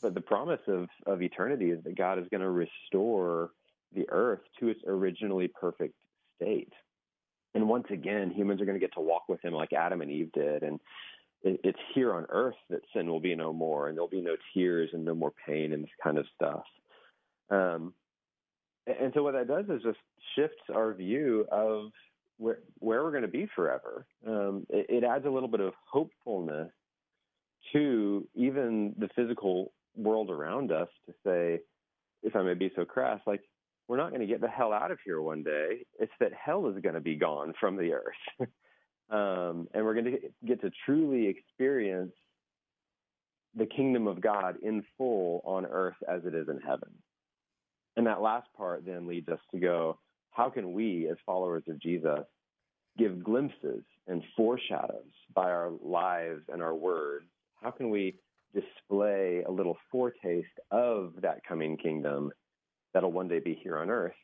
[0.00, 3.50] but the promise of of eternity is that God is going to restore
[3.94, 5.94] the earth to its originally perfect
[6.36, 6.72] state.
[7.54, 10.10] And once again, humans are going to get to walk with Him like Adam and
[10.10, 10.80] Eve did, and
[11.42, 14.90] it's here on earth that sin will be no more, and there'll be no tears
[14.92, 16.64] and no more pain and this kind of stuff.
[17.50, 17.94] Um,
[18.86, 19.98] and so what that does is just
[20.34, 21.90] shifts our view of
[22.38, 24.06] where where we're going to be forever.
[24.26, 26.70] Um, it, it, adds a little bit of hopefulness
[27.72, 31.60] to even the physical world around us to say,
[32.22, 33.42] if I may be so crass, like
[33.88, 35.86] we're not going to get the hell out of here one day.
[35.98, 38.14] It's that hell is going to be gone from the earth.
[39.10, 42.12] um, and we're going to get to truly experience
[43.56, 46.90] the kingdom of God in full on earth as it is in heaven.
[47.96, 49.98] And that last part then leads us to go,
[50.30, 52.20] how can we, as followers of Jesus,
[52.98, 57.24] give glimpses and foreshadows by our lives and our words?
[57.62, 58.16] How can we
[58.54, 62.30] display a little foretaste of that coming kingdom
[62.94, 64.14] that'll one day be here on earth?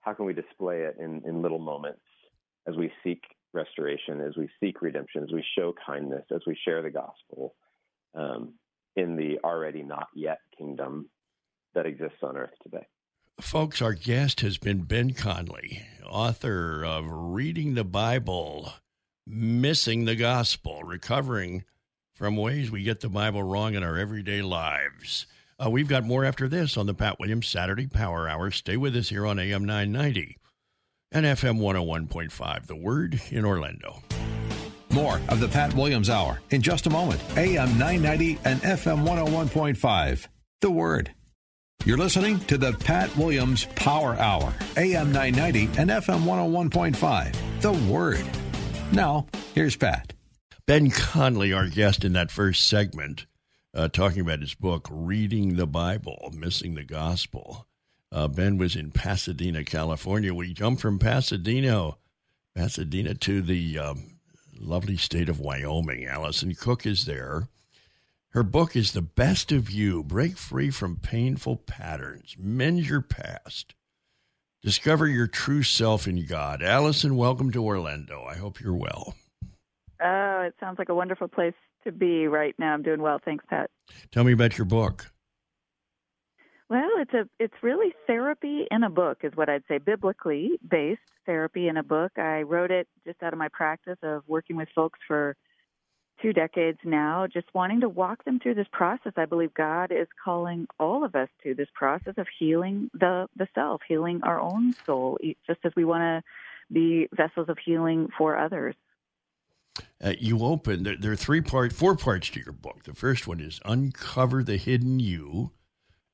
[0.00, 2.00] How can we display it in, in little moments
[2.66, 6.82] as we seek restoration, as we seek redemption, as we show kindness, as we share
[6.82, 7.54] the gospel
[8.14, 8.54] um,
[8.96, 11.08] in the already not yet kingdom
[11.74, 12.86] that exists on earth today?
[13.40, 18.72] Folks, our guest has been Ben Connelly, author of Reading the Bible,
[19.26, 21.64] Missing the Gospel, Recovering
[22.14, 25.26] from Ways We Get the Bible Wrong in Our Everyday Lives.
[25.64, 28.50] Uh, we've got more after this on the Pat Williams Saturday Power Hour.
[28.50, 30.36] Stay with us here on AM 990
[31.10, 34.00] and FM 101.5, The Word in Orlando.
[34.90, 37.20] More of the Pat Williams Hour in just a moment.
[37.36, 40.26] AM 990 and FM 101.5,
[40.60, 41.12] The Word.
[41.84, 47.60] You're listening to the Pat Williams Power Hour, AM 990 and FM 101.5.
[47.62, 48.24] The Word.
[48.92, 50.12] Now, here's Pat.
[50.66, 53.26] Ben Connelly, our guest in that first segment,
[53.78, 57.68] uh, talking about his book, Reading the Bible, Missing the Gospel.
[58.10, 60.34] Uh, ben was in Pasadena, California.
[60.34, 61.92] We jumped from Pasadena,
[62.56, 64.18] Pasadena to the um,
[64.58, 66.06] lovely state of Wyoming.
[66.06, 67.46] Alison Cook is there.
[68.30, 73.76] Her book is The Best of You Break Free from Painful Patterns, Mend Your Past,
[74.60, 76.64] Discover Your True Self in God.
[76.64, 78.24] Alison, welcome to Orlando.
[78.24, 79.14] I hope you're well.
[80.02, 82.74] Oh, it sounds like a wonderful place to be right now.
[82.74, 83.20] I'm doing well.
[83.24, 83.70] Thanks, Pat.
[84.10, 85.10] Tell me about your book.
[86.68, 91.00] Well, it's a it's really therapy in a book is what I'd say biblically based
[91.24, 92.18] therapy in a book.
[92.18, 95.34] I wrote it just out of my practice of working with folks for
[96.20, 99.12] two decades now, just wanting to walk them through this process.
[99.16, 103.46] I believe God is calling all of us to this process of healing the, the
[103.54, 108.36] self, healing our own soul, just as we want to be vessels of healing for
[108.36, 108.74] others.
[110.02, 112.84] Uh, you open there, there are three part four parts to your book.
[112.84, 115.52] The first one is uncover the hidden you.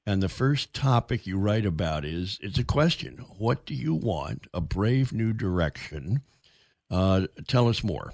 [0.07, 3.25] And the first topic you write about is it's a question.
[3.39, 4.47] What do you want?
[4.53, 6.21] A brave new direction.
[6.91, 8.13] Uh, tell us more.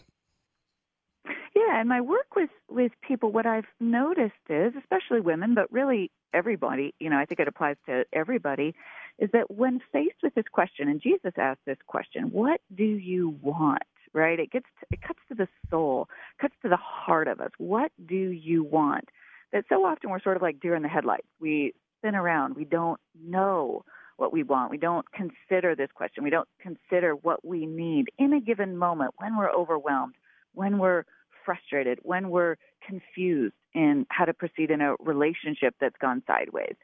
[1.26, 6.12] Yeah, and my work with with people, what I've noticed is, especially women, but really
[6.32, 8.74] everybody, you know, I think it applies to everybody,
[9.18, 13.36] is that when faced with this question, and Jesus asked this question, "What do you
[13.42, 14.40] want?" Right?
[14.40, 16.08] It gets to, it cuts to the soul,
[16.40, 17.50] cuts to the heart of us.
[17.58, 19.08] What do you want?
[19.52, 21.26] That so often we're sort of like deer in the headlights.
[21.40, 22.56] We spin around.
[22.56, 23.84] We don't know
[24.16, 24.70] what we want.
[24.70, 26.24] We don't consider this question.
[26.24, 30.14] We don't consider what we need in a given moment when we're overwhelmed,
[30.54, 31.04] when we're
[31.44, 36.74] frustrated, when we're confused in how to proceed in a relationship that's gone sideways.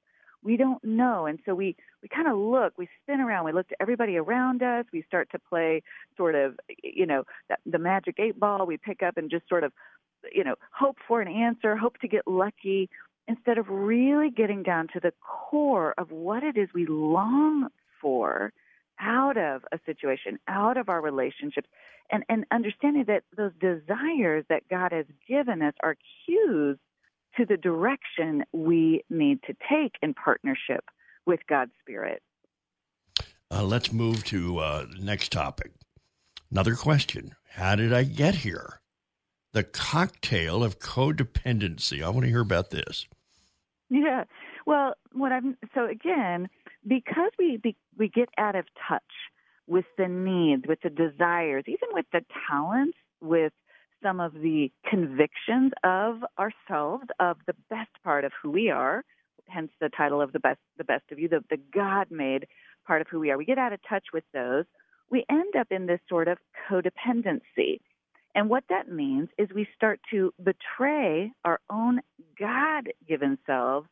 [0.47, 1.27] We don't know.
[1.27, 4.63] And so we, we kind of look, we spin around, we look to everybody around
[4.63, 5.83] us, we start to play
[6.17, 6.55] sort of,
[6.85, 9.73] you know, that, the magic eight ball we pick up and just sort of,
[10.33, 12.89] you know, hope for an answer, hope to get lucky,
[13.27, 17.67] instead of really getting down to the core of what it is we long
[18.01, 18.53] for
[19.01, 21.69] out of a situation, out of our relationships,
[22.13, 26.79] and, and understanding that those desires that God has given us are cues
[27.37, 30.85] to the direction we need to take in partnership
[31.27, 32.23] with God's Spirit.
[33.51, 35.73] Uh, let's move to uh, the next topic.
[36.51, 38.81] Another question How did I get here?
[39.53, 42.03] The cocktail of codependency.
[42.03, 43.07] I want to hear about this.
[43.89, 44.25] Yeah.
[44.67, 46.49] Well, what I'm so again,
[46.87, 49.03] because we be, we get out of touch
[49.67, 53.53] with the needs, with the desires, even with the talents, with
[54.07, 59.05] some of the convictions of ourselves, of the best part of who we are,
[59.49, 62.47] hence the title of the best the best of you, the, the God made
[62.87, 63.39] part of who we are.
[63.39, 64.65] We get out of touch with those.
[65.11, 66.39] We end up in this sort of
[66.69, 67.81] codependency.
[68.35, 72.01] And what that means is we start to betray our own
[72.39, 73.89] God given selves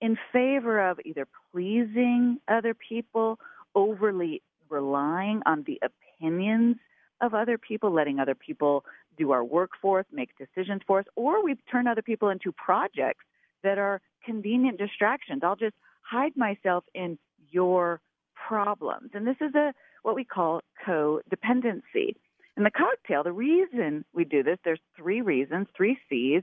[0.00, 3.38] in favor of either pleasing other people,
[3.74, 6.76] overly relying on the opinions
[7.20, 8.84] of other people, letting other people
[9.16, 12.52] do our work for us, make decisions for us, or we turn other people into
[12.52, 13.24] projects
[13.62, 15.42] that are convenient distractions.
[15.44, 17.18] I'll just hide myself in
[17.50, 18.00] your
[18.34, 19.10] problems.
[19.14, 19.72] And this is a
[20.02, 22.14] what we call codependency.
[22.56, 26.42] And the cocktail, the reason we do this, there's three reasons, three C's.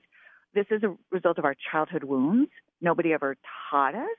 [0.53, 2.49] This is a result of our childhood wounds.
[2.81, 3.38] Nobody ever
[3.69, 4.17] taught us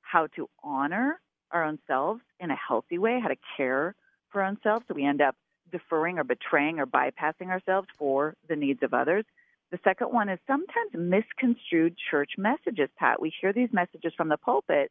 [0.00, 1.20] how to honor
[1.52, 3.94] our own selves in a healthy way, how to care
[4.30, 4.84] for ourselves.
[4.88, 5.36] so we end up
[5.70, 9.24] deferring or betraying or bypassing ourselves for the needs of others.
[9.70, 13.20] The second one is sometimes misconstrued church messages, Pat.
[13.20, 14.90] We hear these messages from the pulpit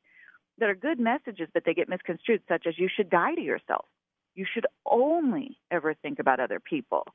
[0.59, 3.85] that are good messages, but they get misconstrued, such as you should die to yourself.
[4.35, 7.05] You should only ever think about other people.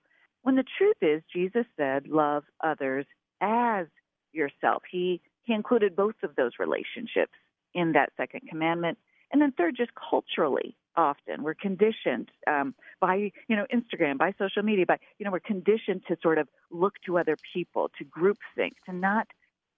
[0.42, 3.06] When the truth is, Jesus said, love others
[3.40, 3.86] as
[4.32, 4.82] yourself.
[4.90, 7.32] He, he included both of those relationships
[7.74, 8.98] in that second commandment.
[9.32, 14.62] And then third, just culturally, often we're conditioned um, by you know Instagram, by social
[14.62, 18.72] media, by you know we're conditioned to sort of look to other people, to groupthink,
[18.86, 19.26] to not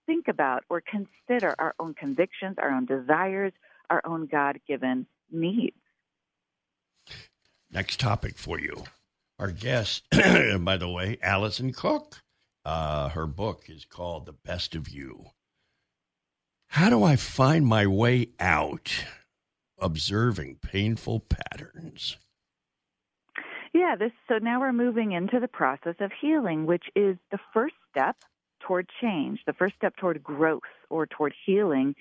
[0.06, 3.52] think about or consider our own convictions, our own desires,
[3.90, 5.76] our own God-given needs.
[7.70, 8.84] Next topic for you.
[9.38, 10.04] Our guest,
[10.60, 12.16] by the way, Alison Cook.
[12.64, 15.26] Uh, her book is called The Best of You.
[16.68, 19.04] How do I find my way out
[19.78, 22.16] observing painful patterns?
[23.72, 27.74] Yeah, this so now we're moving into the process of healing, which is the first
[27.90, 28.16] step
[28.60, 29.40] toward change.
[29.46, 31.96] The first step toward growth or toward healing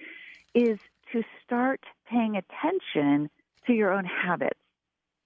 [0.54, 0.78] is
[1.12, 3.30] to start paying attention
[3.66, 4.60] to your own habits.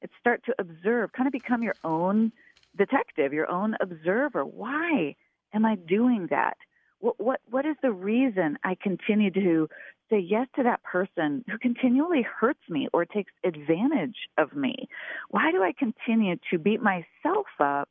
[0.02, 2.32] It's start to observe, kind of become your own
[2.78, 4.46] detective, your own observer.
[4.46, 5.16] Why
[5.54, 6.58] am I doing that?
[7.00, 9.70] What what what is the reason I continue to
[10.10, 14.88] say yes to that person who continually hurts me or takes advantage of me?
[15.30, 17.90] Why do I continue to beat myself up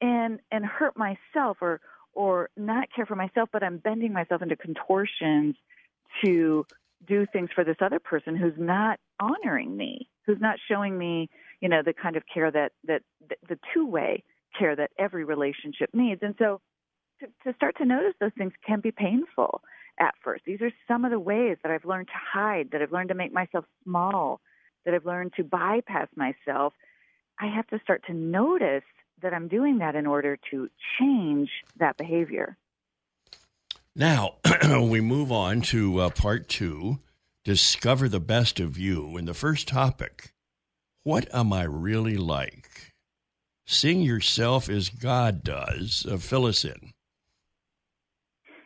[0.00, 1.80] and and hurt myself or
[2.14, 5.54] or not care for myself, but I'm bending myself into contortions
[6.22, 6.66] to
[7.06, 11.68] do things for this other person who's not honoring me, who's not showing me, you
[11.68, 13.02] know, the kind of care that that
[13.48, 14.22] the, two-way
[14.58, 16.20] care that every relationship needs.
[16.22, 16.60] And so
[17.20, 19.62] to, to start to notice those things can be painful
[19.98, 20.44] at first.
[20.44, 23.14] These are some of the ways that I've learned to hide, that I've learned to
[23.14, 24.40] make myself small,
[24.84, 26.74] that I've learned to bypass myself.
[27.38, 28.84] I have to start to notice
[29.22, 32.56] that I'm doing that in order to change that behavior.
[33.94, 36.98] Now, we move on to uh, part two
[37.44, 39.16] discover the best of you.
[39.16, 40.32] In the first topic,
[41.02, 42.92] what am I really like?
[43.66, 46.06] Seeing yourself as God does.
[46.08, 46.92] Uh, fill us in.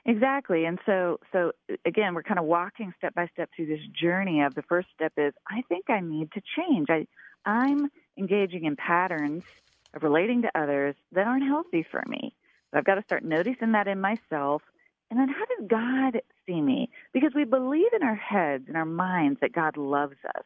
[0.06, 0.64] Exactly.
[0.64, 1.52] And so so
[1.84, 5.12] again, we're kind of walking step by step through this journey of the first step
[5.16, 6.88] is I think I need to change.
[6.90, 7.06] I
[7.44, 9.42] I'm engaging in patterns
[9.94, 12.34] of relating to others that aren't healthy for me.
[12.70, 14.62] So I've got to start noticing that in myself.
[15.10, 16.88] And then how does God see me?
[17.12, 20.44] Because we believe in our heads and our minds that God loves us.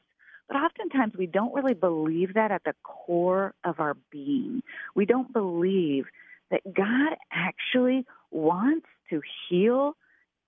[0.49, 4.63] But oftentimes we don't really believe that at the core of our being.
[4.95, 6.07] We don't believe
[6.51, 9.97] that God actually wants to heal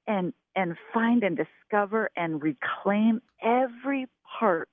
[0.06, 4.06] and and find and discover and reclaim every
[4.38, 4.68] part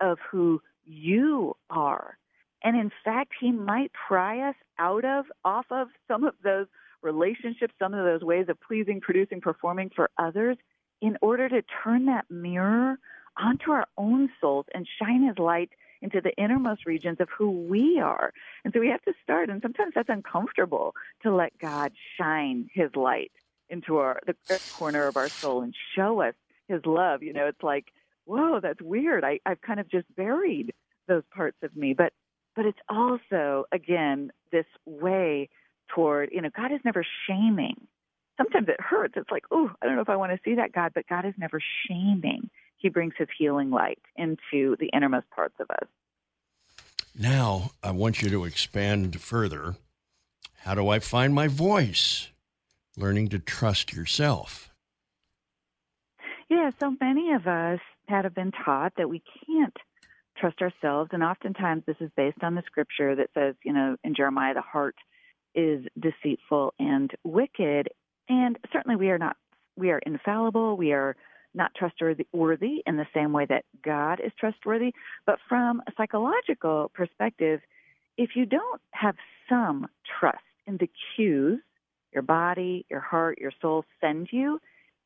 [0.00, 2.18] of who you are.
[2.64, 6.66] And in fact, he might pry us out of, off of some of those
[7.02, 10.56] relationships, some of those ways of pleasing, producing, performing for others
[11.00, 12.98] in order to turn that mirror
[13.40, 15.70] onto our own souls and shine his light
[16.02, 18.32] into the innermost regions of who we are.
[18.64, 22.94] And so we have to start, and sometimes that's uncomfortable to let God shine his
[22.96, 23.32] light
[23.68, 24.34] into our the
[24.72, 26.34] corner of our soul and show us
[26.68, 27.22] his love.
[27.22, 27.86] You know, it's like,
[28.24, 29.24] whoa, that's weird.
[29.24, 30.72] I, I've kind of just buried
[31.06, 31.94] those parts of me.
[31.94, 32.12] But
[32.56, 35.48] but it's also, again, this way
[35.94, 37.86] toward, you know, God is never shaming.
[38.36, 39.14] Sometimes it hurts.
[39.16, 41.24] It's like, oh, I don't know if I want to see that God, but God
[41.24, 42.50] is never shaming.
[42.80, 45.88] He brings his healing light into the innermost parts of us.
[47.18, 49.76] Now, I want you to expand further.
[50.60, 52.30] How do I find my voice?
[52.96, 54.70] Learning to trust yourself.
[56.48, 59.76] Yeah, so many of us have been taught that we can't
[60.38, 61.10] trust ourselves.
[61.12, 64.62] And oftentimes, this is based on the scripture that says, you know, in Jeremiah, the
[64.62, 64.96] heart
[65.54, 67.88] is deceitful and wicked.
[68.28, 69.36] And certainly, we are not,
[69.76, 70.76] we are infallible.
[70.76, 71.16] We are
[71.54, 74.92] not trustworthy in the same way that God is trustworthy.
[75.26, 77.60] But from a psychological perspective,
[78.16, 79.16] if you don't have
[79.48, 79.88] some
[80.18, 81.60] trust in the cues
[82.12, 84.60] your body, your heart, your soul send you,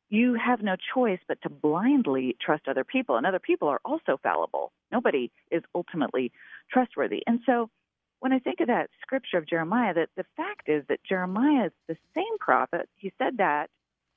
[0.09, 3.17] you have no choice but to blindly trust other people.
[3.17, 4.71] And other people are also fallible.
[4.91, 6.31] Nobody is ultimately
[6.71, 7.23] trustworthy.
[7.27, 7.69] And so
[8.19, 11.71] when I think of that scripture of Jeremiah, that the fact is that Jeremiah is
[11.87, 12.87] the same prophet.
[12.95, 13.69] He said that.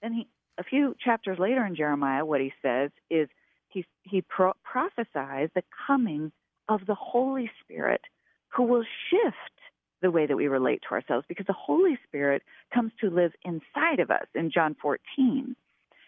[0.03, 0.29] Then he,
[0.59, 3.29] a few chapters later in Jeremiah, what he says is
[3.69, 6.33] he, he pro- prophesies the coming
[6.69, 8.01] of the Holy Spirit
[8.49, 9.35] who will shift
[10.03, 12.43] the way that we relate to ourselves because the Holy Spirit
[12.75, 15.01] comes to live inside of us in John 14.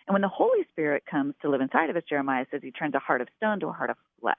[0.07, 2.95] And when the Holy Spirit comes to live inside of us, Jeremiah says he turns
[2.95, 4.37] a heart of stone to a heart of flesh.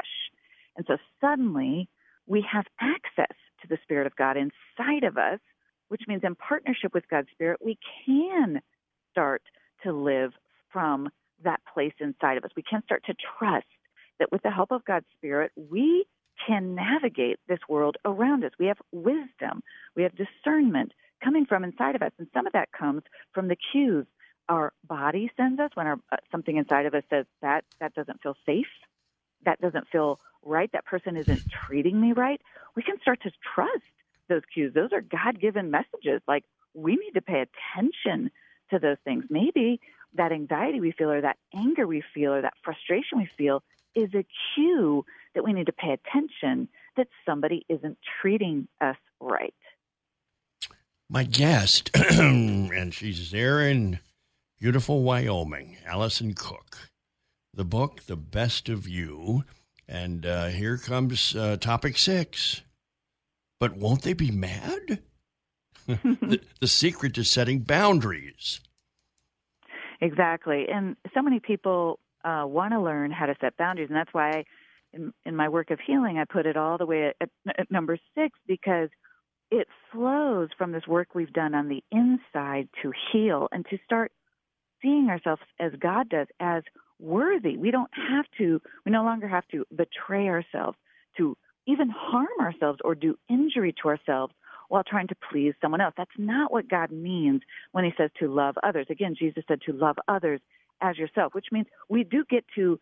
[0.75, 1.87] And so suddenly
[2.27, 5.39] we have access to the Spirit of God inside of us,
[5.89, 8.61] which means in partnership with God's Spirit, we can
[9.11, 9.43] start
[9.83, 10.33] to live
[10.71, 11.09] from
[11.43, 12.51] that place inside of us.
[12.55, 13.65] We can start to trust
[14.19, 16.05] that with the help of God's Spirit, we
[16.47, 18.51] can navigate this world around us.
[18.59, 19.63] We have wisdom,
[19.95, 23.03] we have discernment coming from inside of us, and some of that comes
[23.33, 24.05] from the cues
[24.49, 28.21] our body sends us when our, uh, something inside of us says that that doesn't
[28.21, 28.67] feel safe,
[29.45, 32.41] that doesn't feel right, that person isn't treating me right.
[32.75, 33.83] We can start to trust
[34.27, 34.73] those cues.
[34.73, 36.21] Those are God-given messages.
[36.27, 38.31] Like we need to pay attention
[38.71, 39.25] to those things.
[39.29, 39.79] Maybe
[40.15, 43.63] that anxiety we feel or that anger we feel or that frustration we feel
[43.95, 45.05] is a cue
[45.35, 46.67] that we need to pay attention
[46.97, 49.53] that somebody isn't treating us right.
[51.09, 53.99] My guest, and she's there in
[54.59, 56.89] beautiful Wyoming, Alison Cook.
[57.53, 59.43] The book, The Best of You.
[59.87, 62.61] And uh, here comes uh, topic six.
[63.59, 65.01] But won't they be mad?
[65.87, 68.61] the, the secret to setting boundaries.
[70.01, 70.65] Exactly.
[70.71, 73.89] And so many people uh, want to learn how to set boundaries.
[73.89, 74.45] And that's why
[74.93, 77.97] in, in my work of healing, I put it all the way at, at number
[78.15, 78.89] six because
[79.51, 84.11] it flows from this work we've done on the inside to heal and to start
[84.81, 86.63] seeing ourselves as God does, as
[86.99, 87.57] worthy.
[87.57, 90.77] We don't have to, we no longer have to betray ourselves,
[91.17, 94.33] to even harm ourselves or do injury to ourselves
[94.71, 95.93] while trying to please someone else.
[95.97, 97.41] That's not what God means
[97.73, 98.87] when he says to love others.
[98.89, 100.39] Again, Jesus said to love others
[100.79, 102.79] as yourself, which means we do get to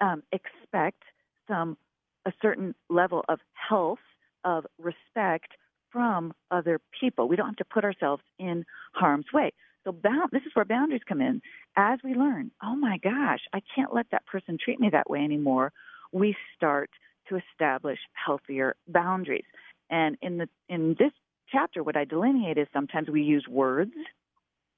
[0.00, 1.02] um, expect
[1.46, 1.76] some
[2.24, 3.98] a certain level of health,
[4.44, 5.52] of respect
[5.92, 7.28] from other people.
[7.28, 9.52] We don't have to put ourselves in harm's way.
[9.84, 11.42] So bound, this is where boundaries come in.
[11.76, 15.20] As we learn, oh my gosh, I can't let that person treat me that way
[15.20, 15.70] anymore.
[16.12, 16.88] We start
[17.28, 19.44] to establish healthier boundaries.
[19.90, 21.12] And in the in this
[21.50, 23.92] chapter, what I delineate is sometimes we use words.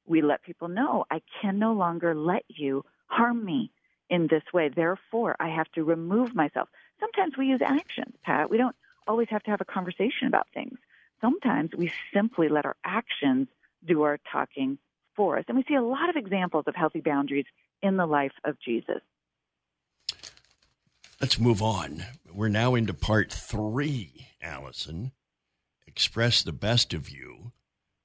[0.07, 3.71] We let people know I can no longer let you harm me
[4.09, 4.69] in this way.
[4.69, 6.69] Therefore, I have to remove myself.
[7.01, 8.51] Sometimes we use actions, Pat.
[8.51, 10.79] We don't always have to have a conversation about things.
[11.21, 13.49] Sometimes we simply let our actions
[13.87, 14.79] do our talking
[15.15, 15.45] for us.
[15.49, 17.47] And we see a lot of examples of healthy boundaries
[17.83, 19.01] in the life of Jesus.
[21.21, 22.05] Let's move on.
[22.33, 25.13] We're now into part three, Alison.
[25.99, 27.51] Express the best of you.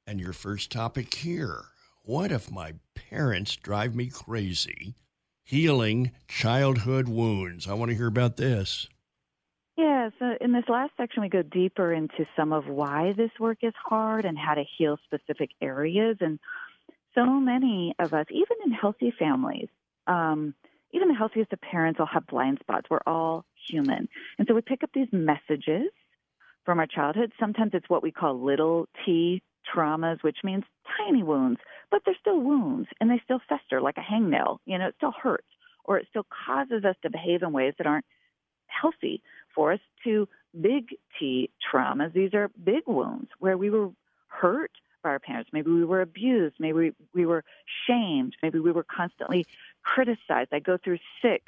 [0.08, 1.66] And your first topic here
[2.02, 4.96] What if my parents drive me crazy?
[5.44, 7.68] Healing childhood wounds.
[7.68, 8.88] I want to hear about this.
[9.78, 13.60] Yeah, so in this last section, we go deeper into some of why this work
[13.62, 16.18] is hard and how to heal specific areas.
[16.20, 16.39] And
[17.14, 19.70] so many of us, even in healthy families,
[20.08, 20.56] um,
[20.94, 22.88] even the healthiest of parents will have blind spots.
[22.89, 24.10] We're all human.
[24.39, 25.91] And so we pick up these messages
[26.66, 27.32] from our childhood.
[27.39, 29.41] Sometimes it's what we call little t
[29.74, 30.64] traumas, which means
[30.97, 31.59] tiny wounds,
[31.91, 34.57] but they're still wounds and they still fester like a hangnail.
[34.66, 35.47] You know, it still hurts
[35.86, 38.05] or it still causes us to behave in ways that aren't
[38.68, 39.22] healthy
[39.53, 40.28] for us to
[40.59, 40.89] big
[41.20, 42.14] T traumas.
[42.14, 43.89] These are big wounds where we were
[44.28, 44.72] hurt
[45.03, 45.49] by our parents.
[45.53, 46.55] Maybe we were abused.
[46.59, 47.43] Maybe we, we were
[47.88, 48.36] shamed.
[48.41, 49.45] Maybe we were constantly
[49.84, 50.49] criticized.
[50.51, 51.43] I go through six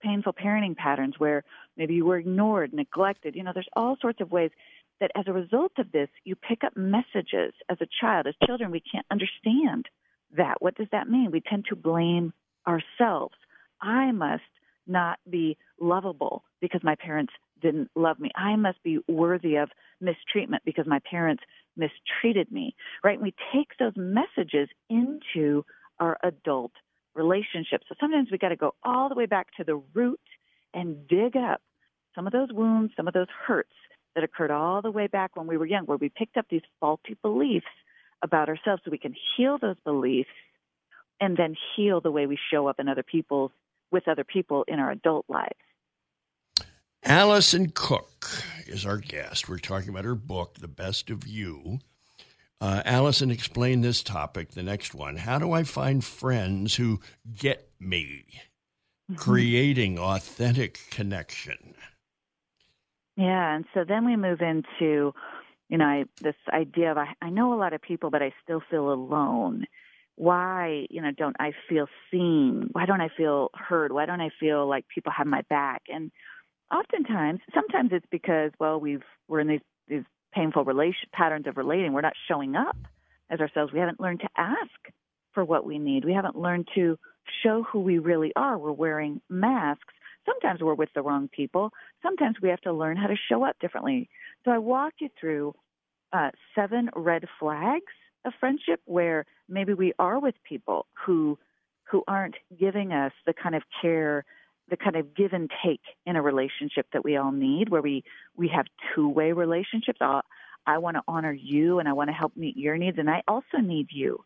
[0.00, 1.44] painful parenting patterns where
[1.76, 3.34] maybe you were ignored, neglected.
[3.34, 4.50] You know, there's all sorts of ways
[5.00, 8.26] that as a result of this, you pick up messages as a child.
[8.26, 9.86] As children, we can't understand
[10.36, 10.60] that.
[10.60, 11.30] What does that mean?
[11.30, 12.32] We tend to blame
[12.66, 13.34] ourselves.
[13.80, 14.42] I must
[14.86, 17.32] not be lovable because my parents
[17.62, 18.30] didn't love me.
[18.36, 19.70] I must be worthy of
[20.00, 21.42] mistreatment because my parents
[21.76, 22.74] mistreated me,
[23.04, 23.20] right?
[23.20, 25.64] we take those messages into
[25.98, 26.72] our adult
[27.14, 27.86] relationships.
[27.88, 30.20] So sometimes we got to go all the way back to the root
[30.74, 31.60] and dig up
[32.14, 33.72] some of those wounds, some of those hurts
[34.14, 36.62] that occurred all the way back when we were young, where we picked up these
[36.80, 37.66] faulty beliefs
[38.22, 40.30] about ourselves so we can heal those beliefs
[41.20, 43.52] and then heal the way we show up in other people's
[43.90, 45.54] with other people in our adult lives.
[47.02, 48.26] Alison Cook
[48.66, 49.48] is our guest.
[49.48, 51.80] We're talking about her book, The Best of You.
[52.60, 55.16] Uh, Alison, explain this topic, the next one.
[55.16, 57.00] How do I find friends who
[57.34, 58.26] get me?
[59.10, 59.14] Mm-hmm.
[59.14, 61.74] Creating authentic connection.
[63.16, 65.12] Yeah, and so then we move into,
[65.68, 68.32] you know, I, this idea of I, I know a lot of people, but I
[68.42, 69.64] still feel alone.
[70.16, 72.68] Why, you know, don't I feel seen?
[72.72, 73.90] Why don't I feel heard?
[73.90, 75.82] Why don't I feel like people have my back?
[75.88, 76.10] And
[76.70, 79.60] oftentimes, sometimes it's because well, we've we're in these these
[80.32, 81.92] painful relation patterns of relating.
[81.92, 82.76] We're not showing up
[83.30, 83.72] as ourselves.
[83.72, 84.92] We haven't learned to ask
[85.32, 86.04] for what we need.
[86.04, 86.98] We haven't learned to
[87.42, 88.58] show who we really are.
[88.58, 89.94] We're wearing masks.
[90.26, 91.72] Sometimes we're with the wrong people.
[92.02, 94.08] Sometimes we have to learn how to show up differently.
[94.44, 95.54] So I walk you through
[96.12, 97.92] uh, seven red flags
[98.24, 101.38] of friendship where maybe we are with people who
[101.90, 104.24] who aren't giving us the kind of care
[104.70, 108.04] the kind of give and take in a relationship that we all need where we
[108.36, 109.98] we have two way relationships.
[110.00, 110.20] I
[110.66, 113.22] i want to honor you and i want to help meet your needs and i
[113.26, 114.22] also need you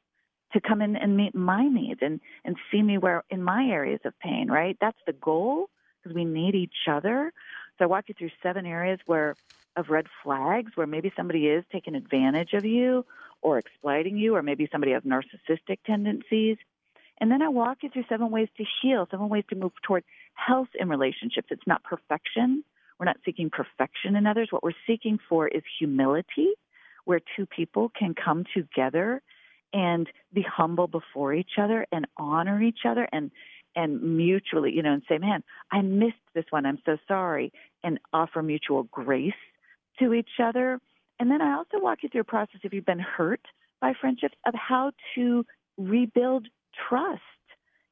[0.55, 4.01] to come in and meet my needs and and see me where in my areas
[4.05, 4.77] of pain right?
[4.81, 5.69] That's the goal
[6.03, 7.33] because we need each other.
[7.79, 9.37] So i walk you through seven areas where
[9.77, 13.05] of red flags where maybe somebody is taking advantage of you
[13.43, 16.57] or exploiting you or maybe somebody has narcissistic tendencies
[17.21, 20.05] and then I walk you through seven ways to heal, seven ways to move toward
[20.35, 21.49] health in relationships.
[21.51, 22.65] It's not perfection.
[22.99, 24.49] We're not seeking perfection in others.
[24.51, 26.49] What we're seeking for is humility,
[27.05, 29.23] where two people can come together
[29.73, 33.31] and be humble before each other and honor each other and
[33.77, 35.43] and mutually, you know, and say, "Man,
[35.73, 36.65] I missed this one.
[36.65, 37.53] I'm so sorry,"
[37.83, 39.35] and offer mutual grace
[39.99, 40.81] to each other.
[41.19, 43.45] And then I also walk you through a process if you've been hurt
[43.81, 45.45] by friendships of how to
[45.77, 46.47] rebuild
[46.89, 47.23] trust.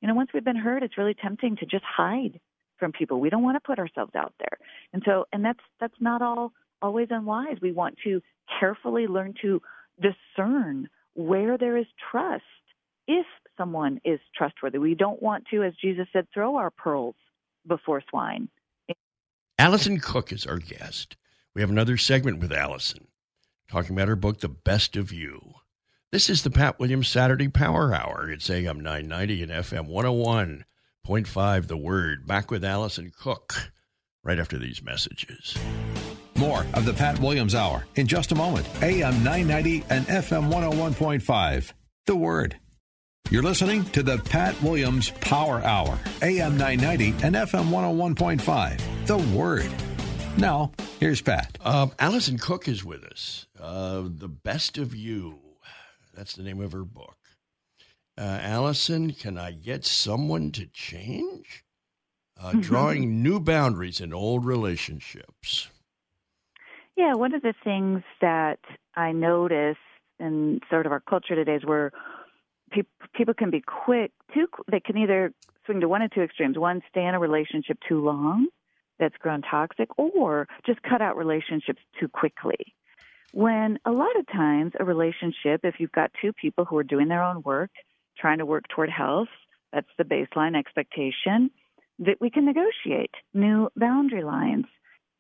[0.01, 2.41] You know, once we've been hurt, it's really tempting to just hide
[2.79, 3.21] from people.
[3.21, 4.59] We don't want to put ourselves out there.
[4.93, 7.59] And so, and that's that's not all always unwise.
[7.63, 8.21] We want to
[8.59, 9.63] carefully learn to
[10.01, 12.43] discern where there is trust
[13.07, 13.27] if
[13.57, 14.79] someone is trustworthy.
[14.79, 17.15] We don't want to, as Jesus said, throw our pearls
[17.67, 18.49] before swine.
[19.59, 21.17] Alison Cook is our guest.
[21.55, 23.07] We have another segment with Alison
[23.71, 25.55] talking about her book, The Best of You.
[26.13, 28.31] This is the Pat Williams Saturday Power Hour.
[28.31, 32.27] It's AM 990 and FM 101.5 The Word.
[32.27, 33.73] Back with Alison Cook
[34.23, 35.57] right after these messages.
[36.37, 38.69] More of the Pat Williams Hour in just a moment.
[38.83, 41.73] AM 990 and FM 101.5
[42.05, 42.59] The Word.
[43.31, 49.73] You're listening to the Pat Williams Power Hour, AM 990 and FM 101.5 The Word.
[50.37, 51.57] Now, here's Pat.
[51.63, 53.47] Uh, Alison Cook is with us.
[53.59, 55.39] Uh, the Best of You
[56.15, 57.17] that's the name of her book.
[58.19, 61.65] Uh, Alison, can I get someone to change?
[62.39, 62.61] Uh, mm-hmm.
[62.61, 65.69] Drawing new boundaries in old relationships.
[66.97, 68.59] Yeah, one of the things that
[68.97, 69.79] I notice
[70.21, 71.93] in sort of our culture today is where
[72.71, 72.83] pe-
[73.15, 74.47] people can be quick, too.
[74.71, 75.33] They can either
[75.65, 78.49] swing to one of two extremes: one, stay in a relationship too long,
[78.99, 82.75] that's grown toxic, or just cut out relationships too quickly.
[83.33, 87.09] When a lot of times a relationship, if you've got two people who are doing
[87.09, 87.71] their own work,
[88.19, 89.29] trying to work toward health,
[89.73, 91.51] that's the baseline expectation,
[91.99, 94.67] that we can negotiate new boundary lines.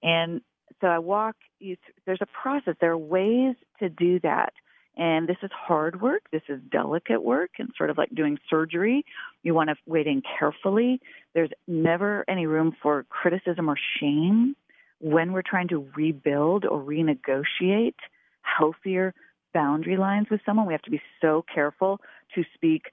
[0.03, 0.43] And
[0.81, 4.53] so I walk you, th- there's a process, there are ways to do that.
[4.95, 6.25] And this is hard work.
[6.33, 9.07] This is delicate work and sort of like doing surgery.
[9.43, 11.01] You want to wade in carefully.
[11.35, 14.55] There's never any room for criticism or shame
[15.03, 17.97] when we're trying to rebuild or renegotiate
[18.43, 19.13] healthier
[19.53, 22.01] boundary lines with someone, we have to be so careful
[22.35, 22.85] to speak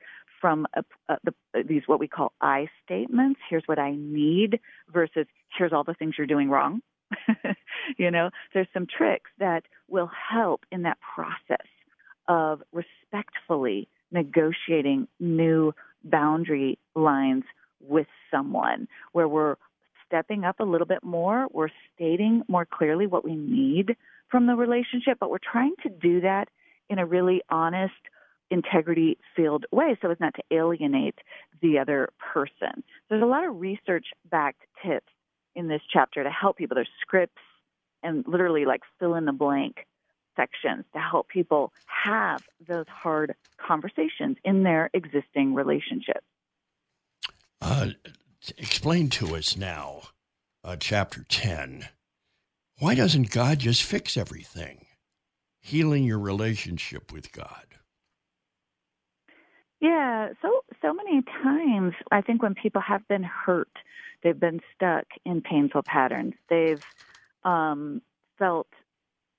[0.42, 3.40] from a, a, the, these what we call I statements.
[3.50, 4.60] Here's what I need
[4.92, 6.82] versus here's all the things you're doing wrong.
[7.98, 11.68] you know, there's some tricks that will help in that process
[12.28, 17.44] of respectfully negotiating new boundary lines
[17.82, 19.56] with someone where we're
[20.10, 21.48] stepping up a little bit more.
[21.52, 23.96] We're stating more clearly what we need
[24.30, 26.50] from the relationship, but we're trying to do that
[26.90, 27.94] in a really honest,
[28.52, 31.20] integrity filled way so as not to alienate
[31.62, 32.84] the other person.
[33.10, 35.12] There's a lot of research backed tips
[35.56, 36.76] in this chapter to help people.
[36.76, 37.42] There's scripts
[38.02, 39.86] and literally like fill in the blank
[40.36, 46.24] sections to help people have those hard conversations in their existing relationship.
[47.62, 47.88] Uh,
[48.58, 50.04] explain to us now,
[50.64, 51.88] uh, chapter 10.
[52.80, 54.86] Why doesn't God just fix everything?
[55.62, 57.66] Healing your relationship with God.
[59.82, 63.72] Yeah, so so many times I think when people have been hurt,
[64.24, 66.34] they've been stuck in painful patterns.
[66.50, 66.84] They've
[67.44, 68.02] um,
[68.38, 68.68] felt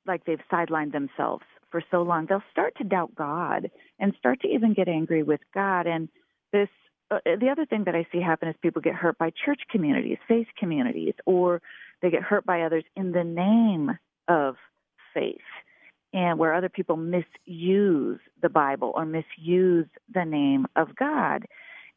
[0.06, 2.26] like they've sidelined themselves for so long.
[2.26, 5.86] They'll start to doubt God and start to even get angry with God.
[5.86, 6.08] And
[6.52, 6.68] this
[7.10, 10.18] uh, the other thing that I see happen is people get hurt by church communities,
[10.28, 11.60] faith communities, or
[12.02, 13.98] they get hurt by others in the name
[14.28, 14.56] of
[15.12, 15.36] faith,
[16.12, 21.46] and where other people misuse the Bible or misuse the name of God.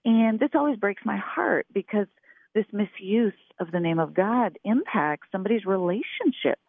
[0.05, 2.07] And this always breaks my heart because
[2.53, 6.59] this misuse of the name of God impacts somebody's relationship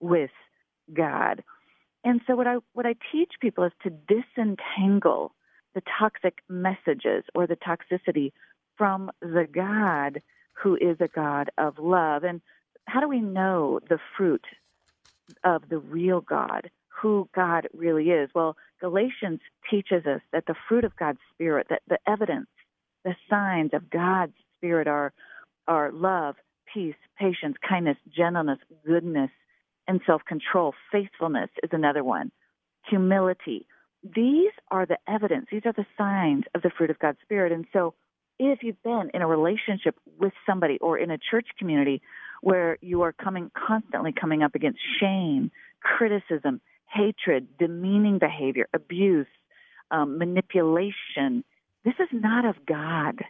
[0.00, 0.30] with
[0.92, 1.42] God.
[2.04, 5.32] And so what I what I teach people is to disentangle
[5.74, 8.32] the toxic messages or the toxicity
[8.76, 12.24] from the God who is a God of love.
[12.24, 12.40] And
[12.86, 14.44] how do we know the fruit
[15.44, 18.30] of the real God, who God really is?
[18.34, 22.48] Well, Galatians teaches us that the fruit of God's Spirit, that the evidence,
[23.04, 25.12] the signs of God's Spirit are,
[25.66, 26.36] are love,
[26.72, 29.30] peace, patience, kindness, gentleness, goodness,
[29.88, 30.74] and self control.
[30.90, 32.30] Faithfulness is another one.
[32.88, 33.66] Humility.
[34.02, 37.52] These are the evidence, these are the signs of the fruit of God's Spirit.
[37.52, 37.94] And so,
[38.38, 42.02] if you've been in a relationship with somebody or in a church community
[42.40, 46.60] where you are coming constantly coming up against shame, criticism,
[46.92, 49.28] hatred, demeaning behavior, abuse,
[49.92, 51.44] um, manipulation,
[51.84, 53.22] this is not of God.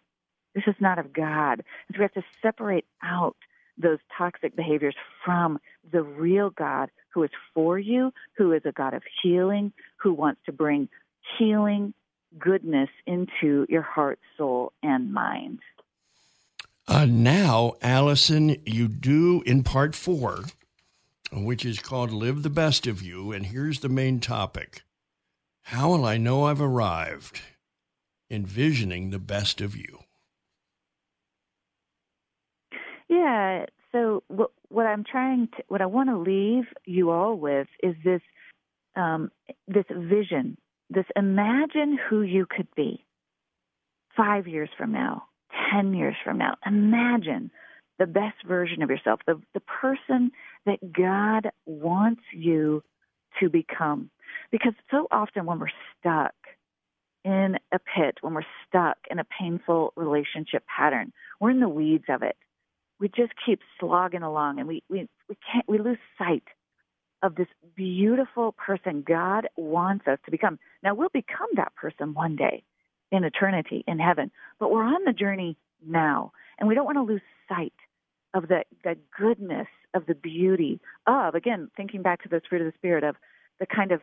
[0.54, 1.62] This is not of God.
[1.88, 3.36] And so we have to separate out
[3.78, 4.94] those toxic behaviors
[5.24, 5.58] from
[5.90, 9.72] the real God who is for you, who is a God of healing,
[10.03, 10.88] who wants to bring
[11.38, 11.94] healing,
[12.38, 15.61] goodness into your heart, soul, and mind.
[16.88, 20.40] Uh, now, Alison, you do in part four,
[21.32, 23.32] which is called Live the Best of You.
[23.32, 24.82] And here's the main topic
[25.64, 27.40] How will I know I've arrived?
[28.30, 30.00] Envisioning the best of you.
[33.09, 33.66] Yeah.
[33.92, 37.94] So what, what I'm trying to, what I want to leave you all with is
[38.03, 38.22] this,
[38.97, 39.30] um,
[39.68, 40.57] this vision,
[40.90, 43.05] this imagine who you could be
[44.16, 45.24] five years from now,
[45.72, 46.55] 10 years from now.
[46.66, 47.51] Imagine
[47.99, 50.30] the best version of yourself, the, the person
[50.66, 52.82] that God wants you
[53.40, 54.11] to become.
[54.51, 55.68] Because so often when we're
[55.99, 56.34] stuck
[57.24, 62.05] in a pit, when we're stuck in a painful relationship pattern, we're in the weeds
[62.09, 62.36] of it
[63.03, 66.45] we just keep slogging along and we, we, we can't we lose sight
[67.22, 70.58] of this beautiful person God wants us to become.
[70.82, 72.64] Now we'll become that person one day
[73.10, 75.56] in eternity in heaven, but we're on the journey
[75.86, 77.74] now and we don't want to lose sight
[78.34, 82.66] of the, the goodness of the beauty of again thinking back to this fruit of
[82.66, 83.16] the spirit of
[83.60, 84.00] the kind of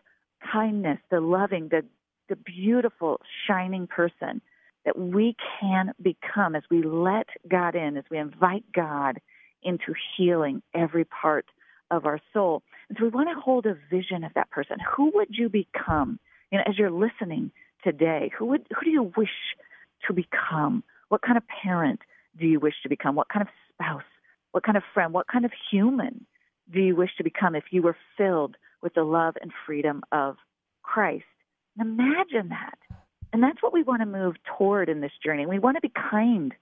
[0.51, 1.83] kindness, the loving, the
[2.29, 4.41] the beautiful shining person
[4.85, 9.19] that we can become as we let God in, as we invite God
[9.63, 11.45] into healing every part
[11.91, 12.63] of our soul.
[12.89, 14.77] And so we want to hold a vision of that person.
[14.95, 16.19] Who would you become?
[16.51, 17.51] You know, as you're listening
[17.83, 19.29] today, who would who do you wish
[20.07, 20.83] to become?
[21.09, 22.01] What kind of parent
[22.39, 23.15] do you wish to become?
[23.15, 24.03] What kind of spouse?
[24.51, 25.13] What kind of friend?
[25.13, 26.25] What kind of human
[26.71, 30.37] do you wish to become if you were filled with the love and freedom of
[30.83, 31.25] Christ?
[31.77, 32.77] And imagine that.
[33.31, 35.45] And that's what we want to move toward in this journey.
[35.45, 36.53] We want to be kind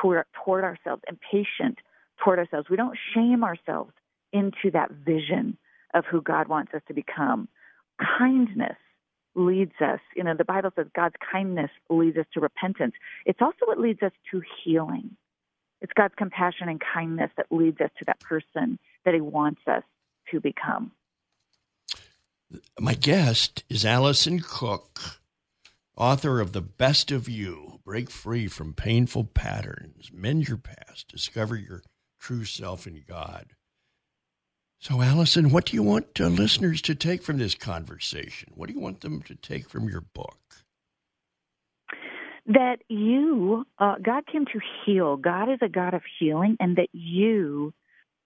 [0.00, 1.78] toward, toward ourselves and patient
[2.22, 2.68] toward ourselves.
[2.70, 3.92] We don't shame ourselves
[4.32, 5.56] into that vision
[5.94, 7.48] of who God wants us to become.
[8.18, 8.76] Kindness
[9.34, 12.94] leads us, you know, the Bible says God's kindness leads us to repentance.
[13.24, 15.16] It's also what leads us to healing.
[15.80, 19.82] It's God's compassion and kindness that leads us to that person that He wants us
[20.30, 20.92] to become.
[22.78, 25.22] My guest is Alison Cook
[25.96, 31.56] author of The Best of You Break Free from Painful Patterns, Mend Your Past, Discover
[31.56, 31.82] Your
[32.18, 33.52] True Self in God.
[34.82, 38.50] So, Alison, what do you want uh, listeners to take from this conversation?
[38.56, 40.40] What do you want them to take from your book?
[42.46, 45.16] That you, uh, God came to heal.
[45.16, 47.72] God is a God of healing, and that you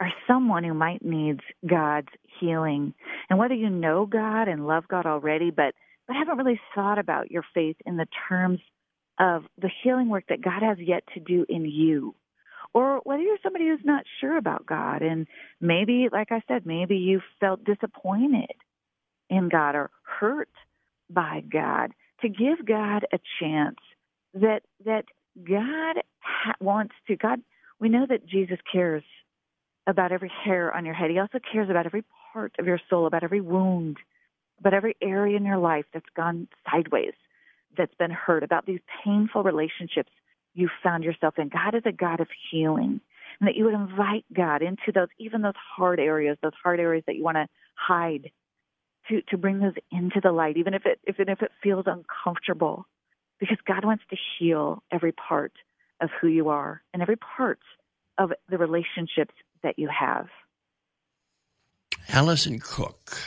[0.01, 2.09] are someone who might needs God's
[2.41, 2.95] healing.
[3.29, 5.75] And whether you know God and love God already, but
[6.07, 8.61] but haven't really thought about your faith in the terms
[9.21, 12.15] of the healing work that God has yet to do in you.
[12.75, 15.27] Or whether you're somebody who's not sure about God and
[15.61, 18.53] maybe, like I said, maybe you felt disappointed
[19.31, 20.51] in God or hurt
[21.09, 21.93] by God,
[22.23, 23.79] to give God a chance
[24.35, 25.05] that that
[25.37, 27.17] God ha- wants to.
[27.17, 27.41] God,
[27.79, 29.05] we know that Jesus cares
[29.87, 31.11] about every hair on your head.
[31.11, 33.99] He also cares about every part of your soul, about every wound
[34.61, 37.15] about every area in your life that's gone sideways,
[37.77, 40.11] that's been hurt, about these painful relationships
[40.57, 41.49] you found yourself in.
[41.49, 43.01] God is a God of healing.
[43.39, 47.05] And that you would invite God into those, even those hard areas, those hard areas
[47.07, 48.31] that you want to hide,
[49.09, 51.85] to, to bring those into the light, even if it, if it, if it feels
[51.87, 52.87] uncomfortable.
[53.39, 55.53] Because God wants to heal every part
[56.01, 57.61] of who you are and every part
[58.17, 60.29] of the relationships that you have.
[62.09, 63.19] Alison Cook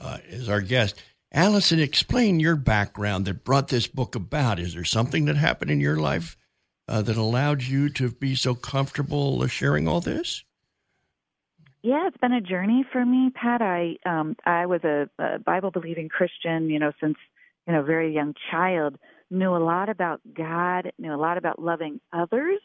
[0.00, 1.00] uh, is our guest.
[1.32, 4.58] Alison, explain your background that brought this book about.
[4.58, 6.36] Is there something that happened in your life
[6.88, 10.44] uh, that allowed you to be so comfortable sharing all this?
[11.82, 13.60] Yeah, it's been a journey for me, Pat.
[13.60, 17.16] I um, I was a, a Bible believing Christian, you know, since
[17.66, 18.98] you know, very young child,
[19.30, 22.60] knew a lot about God, knew a lot about loving others,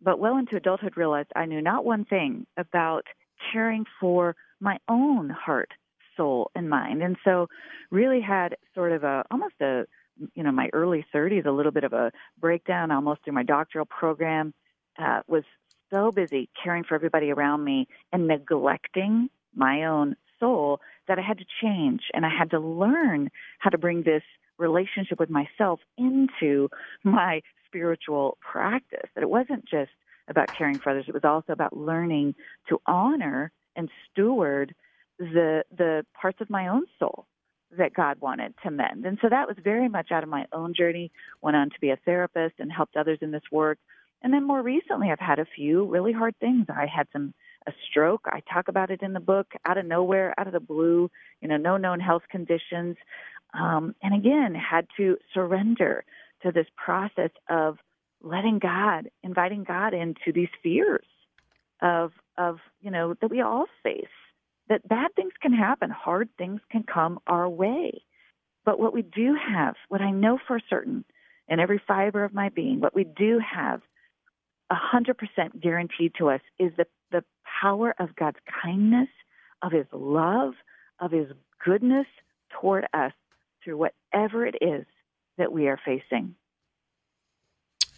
[0.00, 3.04] but well into adulthood realized I knew not one thing about
[3.52, 5.70] caring for my own heart,
[6.18, 7.02] soul, and mind.
[7.02, 7.48] And so
[7.90, 9.86] really had sort of a almost a
[10.34, 12.10] you know, my early 30s, a little bit of a
[12.40, 14.52] breakdown almost through my doctoral program,
[14.98, 15.44] uh, was
[15.92, 21.38] so busy caring for everybody around me and neglecting my own soul that I had
[21.38, 24.22] to change and I had to learn how to bring this
[24.58, 26.68] relationship with myself into
[27.04, 29.08] my spiritual practice.
[29.14, 29.90] That it wasn't just
[30.28, 32.34] about caring for others, it was also about learning
[32.68, 34.74] to honor and steward
[35.18, 37.26] the the parts of my own soul
[37.76, 39.04] that God wanted to mend.
[39.04, 41.10] And so that was very much out of my own journey.
[41.42, 43.78] Went on to be a therapist and helped others in this work.
[44.22, 46.66] And then more recently I've had a few really hard things.
[46.70, 47.34] I had some
[47.66, 48.22] a stroke.
[48.26, 51.10] I talk about it in the book, out of nowhere, out of the blue,
[51.40, 52.96] you know, no known health conditions.
[53.54, 56.04] Um, and again, had to surrender
[56.42, 57.78] to this process of
[58.22, 61.06] letting God, inviting God into these fears
[61.82, 64.06] of, of, you know, that we all face.
[64.68, 68.02] That bad things can happen, hard things can come our way.
[68.64, 71.04] But what we do have, what I know for certain
[71.48, 73.80] in every fiber of my being, what we do have
[74.70, 75.14] 100%
[75.60, 77.24] guaranteed to us is the, the
[77.62, 79.08] power of God's kindness,
[79.62, 80.52] of His love,
[81.00, 81.28] of His
[81.64, 82.06] goodness
[82.60, 83.12] toward us
[83.64, 84.84] through whatever it is
[85.38, 86.34] that we are facing.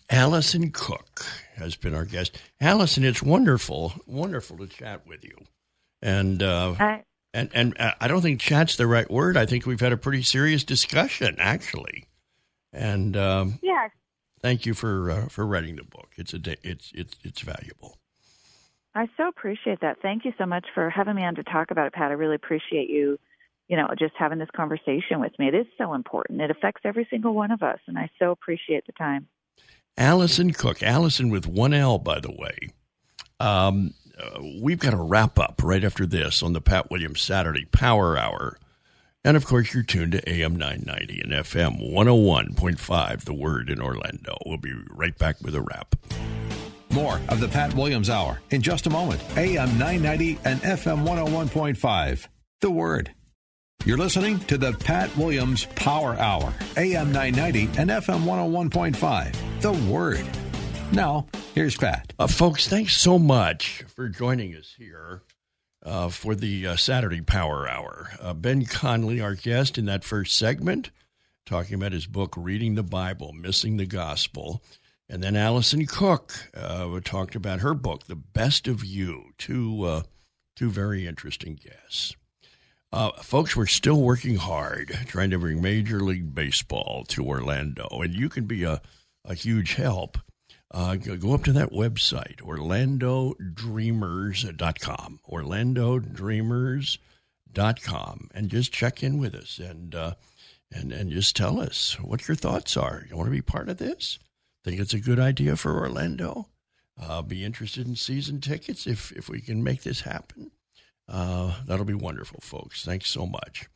[0.09, 1.25] Alison Cook
[1.57, 2.37] has been our guest.
[2.61, 5.37] Alison, it's wonderful, wonderful to chat with you.
[6.03, 7.03] And uh, I,
[7.35, 9.37] and and uh, I don't think chat's the right word.
[9.37, 12.07] I think we've had a pretty serious discussion, actually.
[12.73, 13.89] And um, yeah,
[14.41, 16.13] thank you for uh, for writing the book.
[16.17, 17.99] It's a it's it's it's valuable.
[18.95, 19.99] I so appreciate that.
[20.03, 22.11] Thank you so much for having me on to talk about it, Pat.
[22.11, 23.19] I really appreciate you,
[23.69, 25.47] you know, just having this conversation with me.
[25.49, 26.41] It is so important.
[26.41, 29.29] It affects every single one of us, and I so appreciate the time.
[29.97, 32.57] Alison Cook, Alison with one L, by the way.
[33.39, 37.65] Um, uh, we've got a wrap up right after this on the Pat Williams Saturday
[37.67, 38.59] Power Hour.
[39.25, 44.37] And of course, you're tuned to AM 990 and FM 101.5, The Word in Orlando.
[44.47, 45.95] We'll be right back with a wrap.
[46.91, 49.23] More of the Pat Williams Hour in just a moment.
[49.37, 52.27] AM 990 and FM 101.5,
[52.61, 53.13] The Word.
[53.85, 60.27] You're listening to the Pat Williams Power Hour, AM 990 and FM 101.5, The Word.
[60.93, 62.13] Now, here's Pat.
[62.19, 65.23] Uh, folks, thanks so much for joining us here
[65.85, 68.11] uh, for the uh, Saturday Power Hour.
[68.21, 70.91] Uh, Ben Connelly, our guest in that first segment,
[71.47, 74.63] talking about his book, Reading the Bible, Missing the Gospel.
[75.09, 79.33] And then Alison Cook uh, talked about her book, The Best of You.
[79.39, 80.03] Two, uh,
[80.55, 82.15] two very interesting guests.
[82.93, 88.15] Uh, folks, we're still working hard trying to bring Major League Baseball to Orlando, and
[88.15, 88.81] you can be a,
[89.25, 90.19] a huge help
[90.73, 99.97] uh, go up to that website, orlandodreamers.com, orlandodreamers.com, and just check in with us and,
[99.97, 100.15] uh,
[100.73, 103.05] and, and just tell us what your thoughts are.
[103.09, 104.21] You want to be part of this?
[104.65, 106.47] Think it's a good idea for Orlando?
[107.01, 110.53] Uh, be interested in season tickets if, if we can make this happen.
[111.09, 112.85] Uh, that'll be wonderful, folks.
[112.85, 113.69] Thanks so much.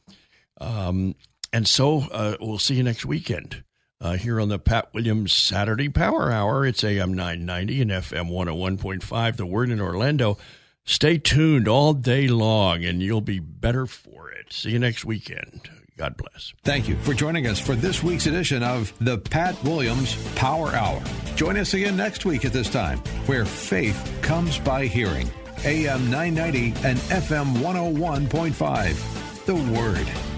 [0.61, 1.17] Um,
[1.53, 3.65] and so uh, we'll see you next weekend
[4.05, 6.67] uh, here on the Pat Williams Saturday Power Hour.
[6.67, 10.37] It's AM 990 and FM 101.5, The Word in Orlando.
[10.85, 14.53] Stay tuned all day long and you'll be better for it.
[14.53, 15.71] See you next weekend.
[15.97, 16.53] God bless.
[16.65, 21.03] Thank you for joining us for this week's edition of the Pat Williams Power Hour.
[21.37, 25.31] Join us again next week at this time, where faith comes by hearing.
[25.65, 29.47] AM 990 and FM 101.5.
[29.47, 30.34] The Word.